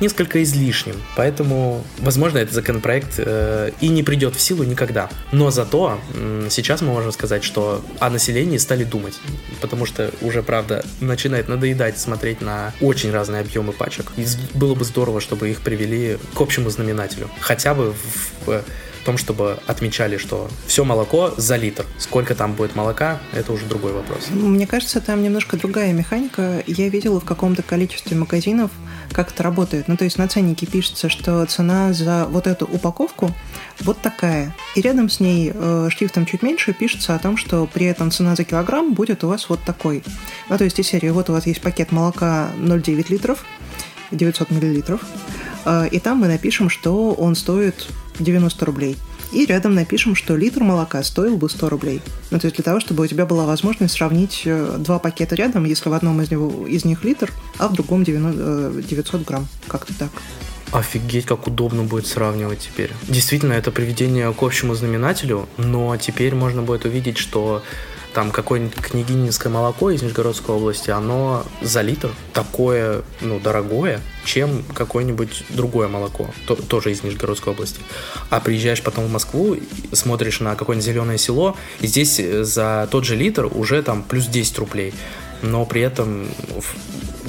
[0.00, 0.96] несколько излишним.
[1.16, 5.08] Поэтому, возможно, этот законопроект э, и не придет в силу никогда.
[5.32, 5.98] Но зато
[6.50, 9.14] сейчас мы можем сказать, что о населении стали думать.
[9.60, 14.12] Потому что уже, правда, начинает надоедать смотреть на очень разные объемы пачек.
[14.16, 17.30] И было бы здорово, чтобы их привели к общему знаменателю.
[17.40, 17.94] Хотя бы
[18.46, 18.64] в
[19.06, 21.86] том, чтобы отмечали, что все молоко за литр.
[21.96, 24.28] Сколько там будет молока, это уже другой вопрос.
[24.30, 26.64] Мне кажется, там немножко другая механика.
[26.66, 28.72] Я видела в каком-то количестве магазинов,
[29.12, 29.86] как это работает.
[29.86, 33.30] Ну, то есть на ценнике пишется, что цена за вот эту упаковку
[33.80, 34.54] вот такая.
[34.74, 38.34] И рядом с ней э, шрифтом чуть меньше пишется о том, что при этом цена
[38.34, 40.02] за килограмм будет у вас вот такой.
[40.48, 43.44] Ну, то есть из серии вот у вас есть пакет молока 0,9 литров,
[44.10, 45.00] 900 миллилитров,
[45.64, 47.86] э, и там мы напишем, что он стоит
[48.18, 48.96] 90 рублей.
[49.32, 52.00] И рядом напишем, что литр молока стоил бы 100 рублей.
[52.30, 55.64] Ну, то есть для того, чтобы у тебя была возможность сравнить э, два пакета рядом,
[55.64, 59.48] если в одном из, него, из них литр, а в другом 90, 900 грамм.
[59.66, 60.10] Как-то так.
[60.72, 62.90] Офигеть, как удобно будет сравнивать теперь.
[63.08, 67.62] Действительно, это приведение к общему знаменателю, но теперь можно будет увидеть, что
[68.16, 75.44] там какое-нибудь княгининское молоко из Нижегородской области, оно за литр такое, ну, дорогое, чем какое-нибудь
[75.50, 77.78] другое молоко, то, тоже из Нижегородской области.
[78.30, 79.58] А приезжаешь потом в Москву,
[79.92, 84.60] смотришь на какое-нибудь зеленое село, и здесь за тот же литр уже там плюс 10
[84.60, 84.94] рублей.
[85.42, 86.26] Но при этом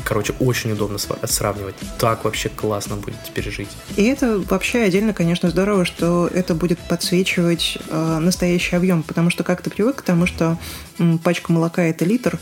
[0.08, 1.76] короче, очень удобно сравнивать.
[2.00, 3.68] Так вообще классно будет теперь жить.
[3.98, 9.44] И это вообще отдельно, конечно, здорово, что это будет подсвечивать э, настоящий объем, потому что
[9.44, 10.58] как ты привык к тому, что
[10.98, 12.40] м, пачка молока это литр,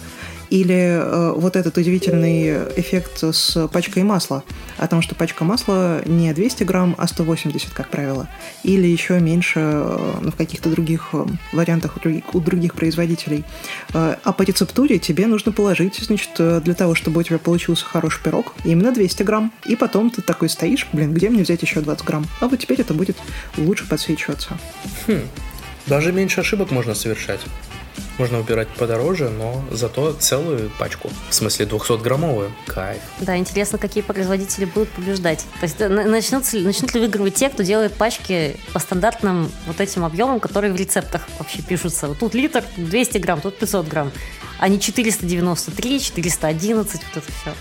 [0.49, 4.43] или э, вот этот удивительный эффект с пачкой масла,
[4.77, 8.27] о том, что пачка масла не 200 грамм, а 180, как правило.
[8.63, 13.43] Или еще меньше э, ну, в каких-то других э, вариантах у других, у других производителей.
[13.93, 17.85] Э, а по рецептуре тебе нужно положить, значит, э, для того, чтобы у тебя получился
[17.85, 19.51] хороший пирог, именно 200 грамм.
[19.65, 22.25] И потом ты такой стоишь, блин, где мне взять еще 20 грамм?
[22.39, 23.17] А вот теперь это будет
[23.57, 24.57] лучше подсвечиваться.
[25.07, 25.21] Хм.
[25.87, 27.41] Даже меньше ошибок можно совершать.
[28.17, 31.09] Можно выбирать подороже, но зато целую пачку.
[31.29, 32.51] В смысле 200-граммовую.
[32.67, 33.01] Кайф.
[33.19, 35.45] Да, интересно, какие производители будут побеждать.
[35.59, 40.39] То есть начнут, начнут ли выигрывать те, кто делает пачки по стандартным вот этим объемам,
[40.39, 42.07] которые в рецептах вообще пишутся.
[42.07, 44.11] Вот тут литр, 200 грамм, тут 500 грамм.
[44.59, 47.53] А не 493, 411, вот это все.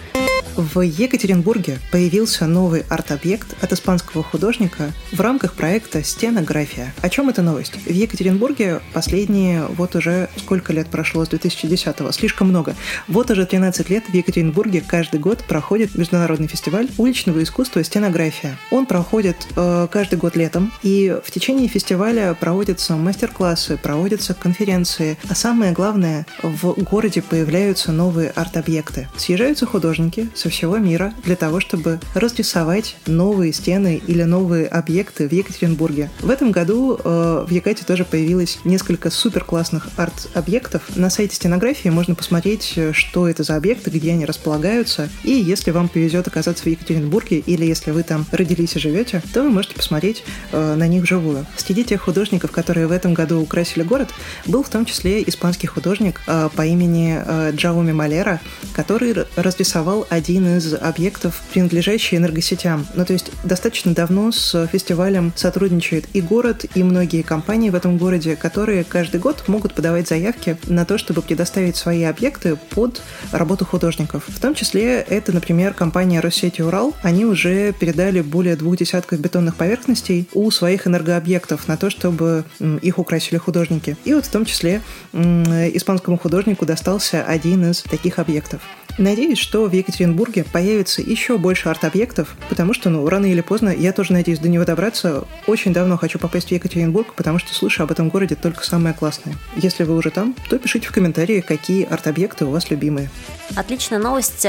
[0.56, 6.94] В Екатеринбурге появился новый арт-объект от испанского художника в рамках проекта «Стенография».
[7.02, 7.74] О чем эта новость?
[7.74, 12.12] В Екатеринбурге последние, вот уже сколько лет прошло с 2010-го?
[12.12, 12.76] Слишком много.
[13.08, 18.56] Вот уже 13 лет в Екатеринбурге каждый год проходит международный фестиваль уличного искусства «Стенография».
[18.70, 25.34] Он проходит э, каждый год летом, и в течение фестиваля проводятся мастер-классы, проводятся конференции, а
[25.34, 29.08] самое главное, в городе появляются новые арт-объекты.
[29.16, 35.32] Съезжаются художники, со всего мира для того, чтобы разрисовать новые стены или новые объекты в
[35.32, 36.10] Екатеринбурге.
[36.20, 40.82] В этом году э, в Якате тоже появилось несколько супер классных арт-объектов.
[40.96, 45.08] На сайте стенографии можно посмотреть, э, что это за объекты, где они располагаются.
[45.22, 49.42] И если вам повезет оказаться в Екатеринбурге или если вы там родились и живете, то
[49.42, 51.46] вы можете посмотреть э, на них вживую.
[51.56, 54.10] Среди тех художников, которые в этом году украсили город,
[54.46, 58.40] был в том числе испанский художник э, по имени э, Джауми Малера,
[58.74, 62.86] который разрисовал один из объектов, принадлежащий энергосетям.
[62.94, 67.98] Ну, то есть достаточно давно с фестивалем сотрудничает и город, и многие компании в этом
[67.98, 73.64] городе, которые каждый год могут подавать заявки на то, чтобы предоставить свои объекты под работу
[73.64, 74.24] художников.
[74.26, 76.94] В том числе это, например, компания Россети Урал.
[77.02, 82.44] Они уже передали более двух десятков бетонных поверхностей у своих энергообъектов на то, чтобы
[82.82, 83.96] их украсили художники.
[84.04, 84.80] И вот в том числе
[85.12, 88.60] испанскому художнику достался один из таких объектов.
[88.96, 93.92] Надеюсь, что в Екатеринбурге появится еще больше арт-объектов, потому что, ну, рано или поздно, я
[93.92, 95.24] тоже надеюсь до него добраться.
[95.48, 99.34] Очень давно хочу попасть в Екатеринбург, потому что слышу об этом городе только самое классное.
[99.56, 103.10] Если вы уже там, то пишите в комментарии, какие арт-объекты у вас любимые.
[103.56, 104.46] Отличная новость.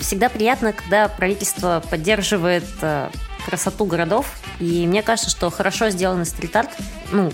[0.00, 3.08] Всегда приятно, когда правительство поддерживает э,
[3.46, 4.26] красоту городов.
[4.60, 6.70] И мне кажется, что хорошо сделанный стрит-арт,
[7.12, 7.32] ну,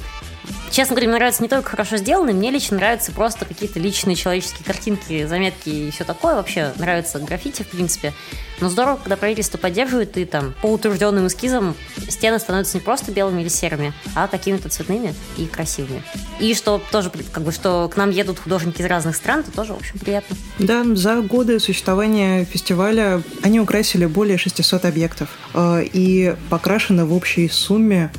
[0.71, 4.65] Честно говоря, мне нравится не только хорошо сделанный, мне лично нравятся просто какие-то личные человеческие
[4.65, 6.35] картинки, заметки и все такое.
[6.35, 8.13] Вообще нравится граффити, в принципе.
[8.61, 11.77] Но здорово, когда правительство поддерживает, и там по утвержденным эскизам
[12.09, 16.03] стены становятся не просто белыми или серыми, а какими-то цветными и красивыми.
[16.41, 19.75] И что тоже, как бы, что к нам едут художники из разных стран, это тоже,
[19.75, 20.37] в общем, приятно.
[20.59, 27.49] Да, за годы существования фестиваля они украсили более 600 объектов э, и покрашены в общей
[27.49, 28.11] сумме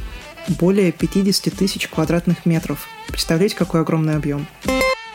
[0.48, 2.88] более 50 тысяч квадратных метров.
[3.08, 4.46] Представляете, какой огромный объем?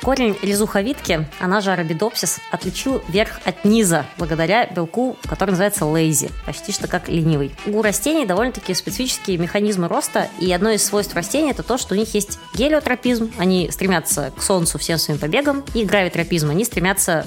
[0.03, 6.73] Корень лизуховитки, она же арабидопсис, отличил верх от низа благодаря белку, который называется лейзи, почти
[6.73, 7.55] что как ленивый.
[7.67, 11.99] У растений довольно-таки специфические механизмы роста, и одно из свойств растений это то, что у
[11.99, 17.27] них есть гелиотропизм, они стремятся к солнцу всем своим побегом, и гравитропизм, они стремятся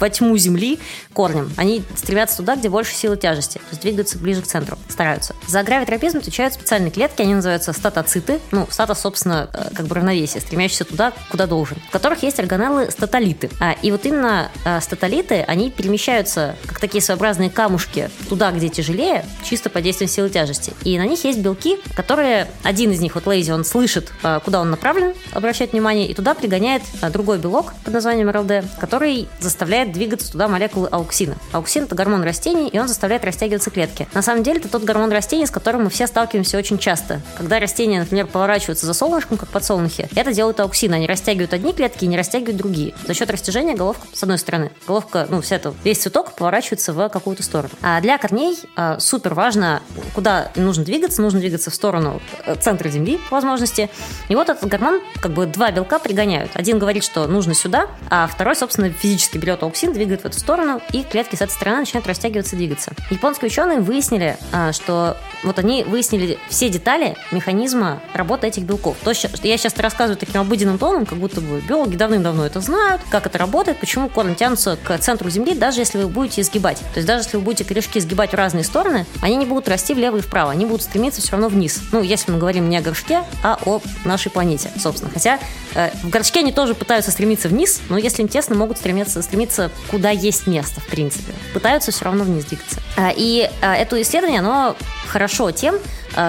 [0.00, 0.80] во тьму земли
[1.12, 1.52] корнем.
[1.56, 5.36] Они стремятся туда, где больше силы тяжести, то есть двигаются ближе к центру, стараются.
[5.46, 10.40] За гравитропизм отвечают специальные клетки, они называются статоциты, ну, стата, собственно, э, как бы равновесие,
[10.40, 13.50] стремящиеся туда, куда должен, в которых есть органеллы статолиты.
[13.60, 19.26] А, и вот именно а, статолиты, они перемещаются, как такие своеобразные камушки, туда, где тяжелее,
[19.44, 20.72] чисто под действием силы тяжести.
[20.84, 24.62] И на них есть белки, которые, один из них, вот Лейзи, он слышит, а, куда
[24.62, 29.92] он направлен, обращает внимание, и туда пригоняет а, другой белок под названием РЛД, который заставляет
[29.92, 31.36] двигаться туда молекулы ауксина.
[31.52, 34.08] Ауксин– это гормон растений, и он заставляет растягиваться клетки.
[34.14, 37.20] На самом деле, это тот гормон растений, с которым мы все сталкиваемся очень часто.
[37.36, 40.94] Когда растения, например, поворачиваются за солнышком, как подсолнухи, это делают ауксины.
[40.94, 42.94] Они растягивают одни клетки и не растягивают другие.
[43.06, 47.08] За счет растяжения головка, с одной стороны, головка, ну, вся эта, весь цветок поворачивается в
[47.08, 47.70] какую-то сторону.
[47.82, 49.82] А для корней а, супер важно,
[50.14, 51.22] куда нужно двигаться.
[51.22, 53.90] Нужно двигаться в сторону э, центра Земли, по возможности.
[54.28, 56.50] И вот этот гормон, как бы два белка пригоняют.
[56.54, 60.80] Один говорит, что нужно сюда, а второй, собственно, физически берет ауксин, двигает в эту сторону,
[60.92, 62.92] и клетки с этой стороны начинают растягиваться, двигаться.
[63.10, 68.96] Японские ученые выяснили, а, что вот они выяснили все детали механизма работы этих белков.
[69.02, 73.02] То, что я сейчас рассказываю таким обыденным тоном, как будто бы биологи давным-давно это знают,
[73.10, 76.78] как это работает, почему корни тянутся к центру Земли, даже если вы будете изгибать.
[76.78, 79.94] То есть даже если вы будете корешки изгибать в разные стороны, они не будут расти
[79.94, 81.80] влево и вправо, они будут стремиться все равно вниз.
[81.92, 85.10] Ну, если мы говорим не о горшке, а о нашей планете, собственно.
[85.12, 85.38] Хотя
[85.74, 89.70] э, в горшке они тоже пытаются стремиться вниз, но если им тесно, могут стремиться, стремиться
[89.90, 91.32] куда есть место, в принципе.
[91.54, 92.80] Пытаются все равно вниз двигаться.
[92.96, 94.76] А, и а, это исследование, оно
[95.06, 95.76] хорошо тем,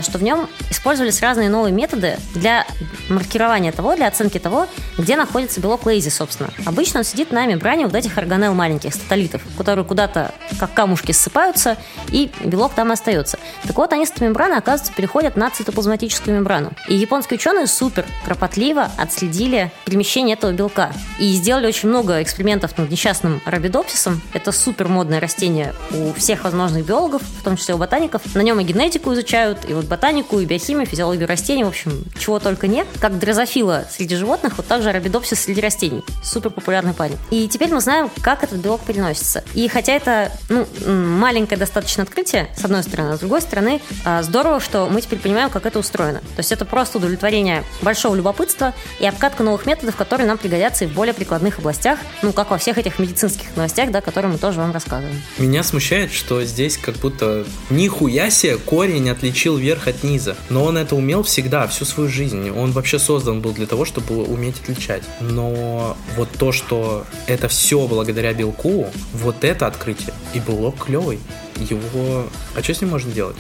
[0.01, 2.65] что в нем использовались разные новые методы для
[3.09, 4.67] маркирования того, для оценки того,
[4.97, 6.49] где находится белок лейзи, собственно.
[6.65, 11.77] Обычно он сидит на мембране вот этих органелл маленьких, статолитов, которые куда-то как камушки ссыпаются,
[12.09, 13.39] и белок там остается.
[13.65, 16.71] Так вот, они с этой мембраны, оказывается, переходят на цитоплазматическую мембрану.
[16.87, 20.91] И японские ученые супер кропотливо отследили перемещение этого белка.
[21.19, 24.21] И сделали очень много экспериментов над несчастным рабидопсисом.
[24.33, 28.21] Это супер модное растение у всех возможных биологов, в том числе у ботаников.
[28.35, 32.39] На нем и генетику изучают, и вот ботанику, и биохимию, физиологию растений, в общем, чего
[32.39, 32.87] только нет.
[32.99, 36.03] Как дрозофила среди животных, вот также арабидопсис среди растений.
[36.23, 37.17] Супер популярный парень.
[37.29, 39.43] И теперь мы знаем, как этот белок переносится.
[39.53, 44.23] И хотя это ну, маленькое достаточно открытие, с одной стороны, а с другой стороны, а,
[44.23, 46.19] здорово, что мы теперь понимаем, как это устроено.
[46.19, 50.87] То есть это просто удовлетворение большого любопытства и обкатка новых методов, которые нам пригодятся и
[50.87, 54.59] в более прикладных областях, ну, как во всех этих медицинских новостях, да, которые мы тоже
[54.59, 55.21] вам рассказываем.
[55.37, 60.35] Меня смущает, что здесь как будто нихуя себе корень отличил верх от низа.
[60.49, 62.49] Но он это умел всегда, всю свою жизнь.
[62.49, 65.03] Он вообще создан был для того, чтобы уметь отличать.
[65.19, 70.13] Но вот то, что это все благодаря белку, вот это открытие.
[70.33, 71.19] И белок клевый.
[71.57, 72.25] Его...
[72.55, 73.35] А что с ним можно делать?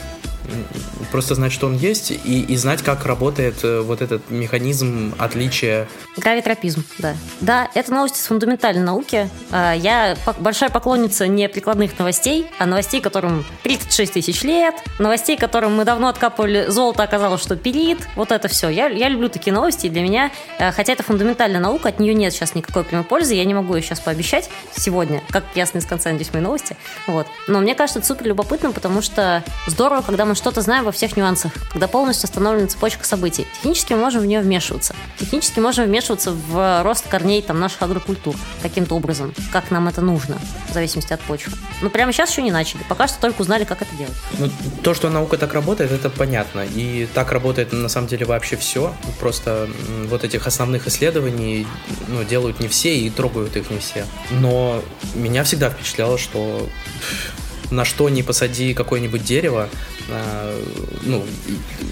[1.11, 5.87] Просто знать, что он есть, и, и знать, как работает э, вот этот механизм отличия.
[6.17, 7.15] Гравитропизм, да.
[7.41, 9.29] Да, это новости с фундаментальной науки.
[9.51, 15.75] А, я большая поклонница не прикладных новостей, а новостей, которым 36 тысяч лет, новостей, которым
[15.75, 17.99] мы давно откапывали золото, оказалось, что перит.
[18.15, 18.69] Вот это все.
[18.69, 22.13] Я, я люблю такие новости, и для меня, э, хотя это фундаментальная наука, от нее
[22.13, 25.85] нет сейчас никакой прямой пользы, я не могу ее сейчас пообещать сегодня, как ясно из
[25.85, 26.75] конца, надеюсь, мои новости.
[27.07, 27.27] Вот.
[27.47, 31.17] Но мне кажется, это супер любопытно, потому что здорово, когда мы что-то знаем во всех
[31.17, 33.45] нюансах, когда полностью остановлена цепочка событий.
[33.57, 34.95] Технически мы можем в нее вмешиваться.
[35.19, 40.39] Технически можем вмешиваться в рост корней там, наших агрокультур каким-то образом, как нам это нужно,
[40.69, 41.53] в зависимости от почвы.
[41.81, 42.81] Но прямо сейчас еще не начали.
[42.87, 44.15] Пока что только узнали, как это делать.
[44.37, 44.49] Ну,
[44.81, 46.65] то, что наука так работает, это понятно.
[46.75, 48.93] И так работает на самом деле вообще все.
[49.19, 49.69] Просто
[50.07, 51.67] вот этих основных исследований
[52.07, 54.05] ну, делают не все и трогают их не все.
[54.31, 54.81] Но
[55.13, 56.67] меня всегда впечатляло, что
[57.71, 59.69] на что не посади какое-нибудь дерево,
[61.03, 61.25] ну,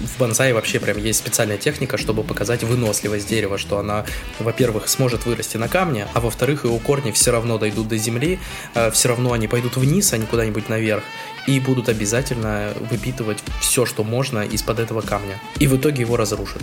[0.04, 4.04] в бонсай вообще прям есть специальная техника, чтобы показать выносливость дерева, что она,
[4.38, 8.38] во-первых, сможет вырасти на камне, а во-вторых, его корни все равно дойдут до земли,
[8.74, 11.02] а, все равно они пойдут вниз, а не куда-нибудь наверх,
[11.46, 15.40] и будут обязательно выпитывать все, что можно из-под этого камня.
[15.58, 16.62] И в итоге его разрушат.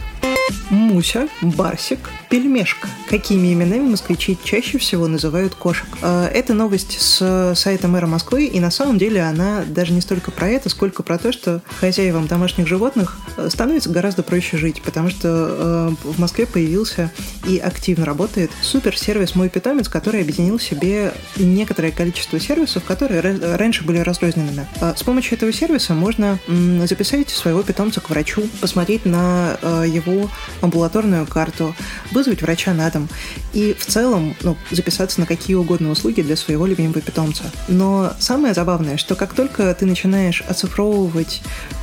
[0.69, 2.87] Муся, Барсик, Пельмешка.
[3.09, 5.87] Какими именами москвичи чаще всего называют кошек?
[6.01, 10.31] А, это новость с сайта мэра Москвы, и на самом деле она даже не столько
[10.31, 11.44] про это, сколько про то, что
[11.79, 17.11] хозяевам домашних животных э, становится гораздо проще жить, потому что э, в Москве появился
[17.47, 23.83] и активно работает супер-сервис «Мой питомец», который объединил в себе некоторое количество сервисов, которые раньше
[23.83, 24.67] были разрозненными.
[24.81, 26.39] А, с помощью этого сервиса можно
[26.85, 30.29] записать своего питомца к врачу, посмотреть на э, его
[30.61, 31.75] амбулаторную карту,
[32.11, 33.07] вызвать врача на дом
[33.53, 37.43] и в целом ну, записаться на какие угодно услуги для своего любимого питомца.
[37.67, 41.24] Но самое забавное, что как только ты начинаешь оцифровывать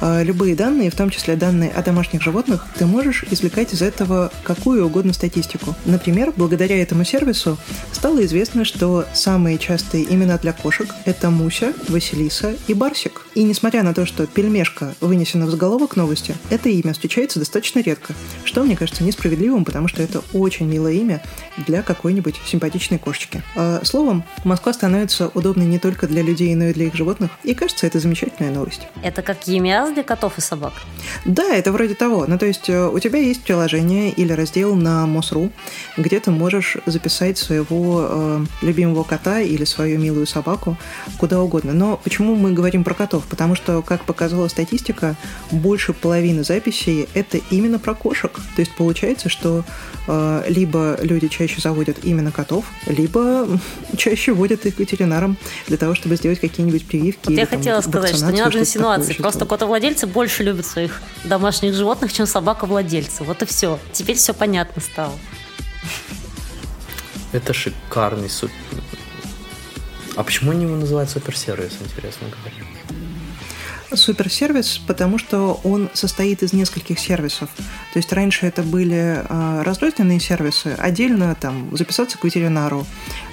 [0.01, 4.31] э, любые данные, в том числе данные о домашних животных, ты можешь извлекать из этого
[4.43, 5.75] какую угодно статистику.
[5.85, 7.59] Например, благодаря этому сервису
[7.93, 13.27] стало известно, что самые частые имена для кошек– это Муся, Василиса и Барсик.
[13.35, 18.15] И несмотря на то, что пельмешка вынесена в заголовок новости, это имя встречается достаточно редко,
[18.45, 21.23] что мне кажется несправедливым, потому что это очень милое имя
[21.67, 23.43] для какой-нибудь симпатичной кошечки.
[23.57, 27.55] А, словом, Москва становится удобной не только для людей, но и для их животных, и
[27.55, 28.83] кажется, это замечательная новость.
[29.03, 30.73] Это как ЕМИАС для котов и собак?
[31.25, 32.25] Да, это вроде того.
[32.27, 35.51] Ну, то есть э, у тебя есть приложение или раздел на МОСРУ,
[35.97, 40.77] где ты можешь записать своего э, любимого кота или свою милую собаку
[41.19, 41.73] куда угодно.
[41.73, 43.25] Но почему мы говорим про котов?
[43.25, 45.17] Потому что, как показала статистика,
[45.51, 48.33] больше половины записей это именно про кошек.
[48.57, 49.65] То есть получается, что
[50.07, 53.47] э, либо люди чаще заводят именно котов, либо
[53.97, 57.25] чаще водят их к ветеринарам для того, чтобы сделать какие-нибудь прививки.
[57.25, 59.15] Вот или, я там, хотела сказать, что не надо инсинуации.
[59.23, 63.23] Просто котовладельцы больше любят своих домашних животных, чем собаковладельцы.
[63.23, 63.79] Вот и все.
[63.93, 65.15] Теперь все понятно стало.
[67.31, 68.57] Это шикарный супер...
[70.17, 72.72] А почему они его называют суперсервис, интересно говоря?
[73.97, 77.49] Суперсервис, потому что он состоит из нескольких сервисов.
[77.93, 82.87] То есть раньше это были э, разрозненные сервисы, отдельно там записаться к ветеринару,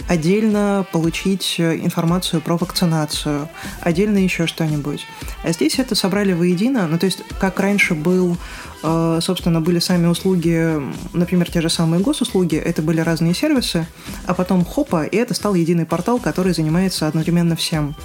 [0.07, 3.49] отдельно получить информацию про вакцинацию,
[3.81, 5.05] отдельно еще что-нибудь.
[5.43, 8.37] А здесь это собрали воедино, ну то есть как раньше был
[8.81, 10.81] собственно, были сами услуги,
[11.13, 13.85] например, те же самые госуслуги, это были разные сервисы,
[14.25, 17.95] а потом хопа, и это стал единый портал, который занимается одновременно всем.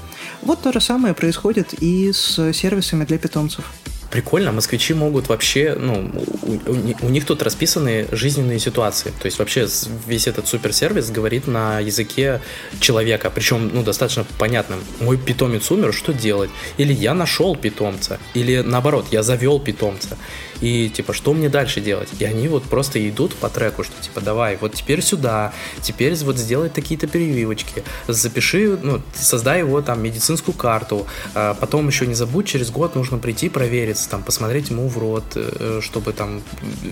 [0.42, 3.64] Вот то же самое происходит и с сервисами для питомцев
[4.14, 6.08] прикольно, москвичи могут вообще, ну,
[6.42, 9.12] у, у, у них тут расписаны жизненные ситуации.
[9.20, 9.66] То есть вообще
[10.06, 12.40] весь этот суперсервис говорит на языке
[12.78, 14.78] человека, причем, ну, достаточно понятным.
[15.00, 16.50] Мой питомец умер, что делать?
[16.78, 20.16] Или я нашел питомца, или наоборот, я завел питомца.
[20.64, 22.08] И типа, что мне дальше делать?
[22.18, 25.52] И они вот просто идут по треку, что типа, давай, вот теперь сюда,
[25.82, 32.06] теперь вот сделай такие-то перевивочки, запиши, ну, создай его там медицинскую карту, а потом еще
[32.06, 36.40] не забудь, через год нужно прийти провериться, там, посмотреть ему в рот, э, чтобы там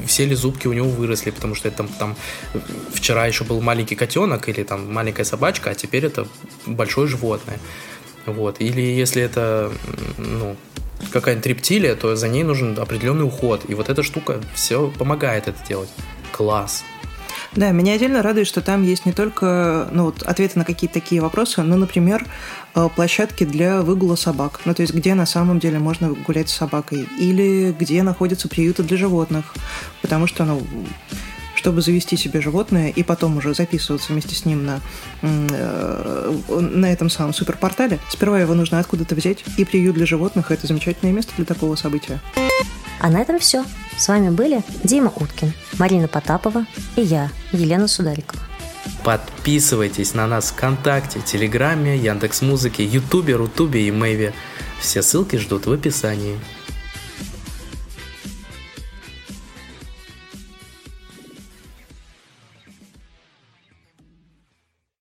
[0.06, 2.16] все ли зубки у него выросли, потому что это там, там
[2.92, 6.28] вчера еще был маленький котенок или там маленькая собачка, а теперь это
[6.66, 7.58] большое животное.
[8.26, 8.60] Вот.
[8.60, 9.72] Или если это
[10.18, 10.56] ну,
[11.10, 13.64] какая-нибудь рептилия, то за ней нужен определенный уход.
[13.68, 15.90] И вот эта штука все помогает это делать.
[16.30, 16.84] Класс.
[17.54, 21.20] Да, меня отдельно радует, что там есть не только ну, вот, ответы на какие-то такие
[21.20, 22.24] вопросы, но, например,
[22.74, 24.60] э, площадки для выгула собак.
[24.64, 27.06] Ну, то есть, где на самом деле можно гулять с собакой.
[27.18, 29.54] Или где находятся приюты для животных.
[30.00, 30.62] Потому что, ну,
[31.62, 34.80] чтобы завести себе животное и потом уже записываться вместе с ним на,
[35.22, 39.44] э, на этом самом суперпортале, сперва его нужно откуда-то взять.
[39.58, 42.20] И приют для животных– это замечательное место для такого события.
[42.98, 43.64] А на этом все.
[43.96, 48.42] С вами были Дима Уткин, Марина Потапова и я, Елена Сударикова.
[49.04, 54.34] Подписывайтесь на нас ВКонтакте, Телеграме, Яндекс.Музыке, Ютубе, Рутубе и Мэйве.
[54.80, 56.40] Все ссылки ждут в описании.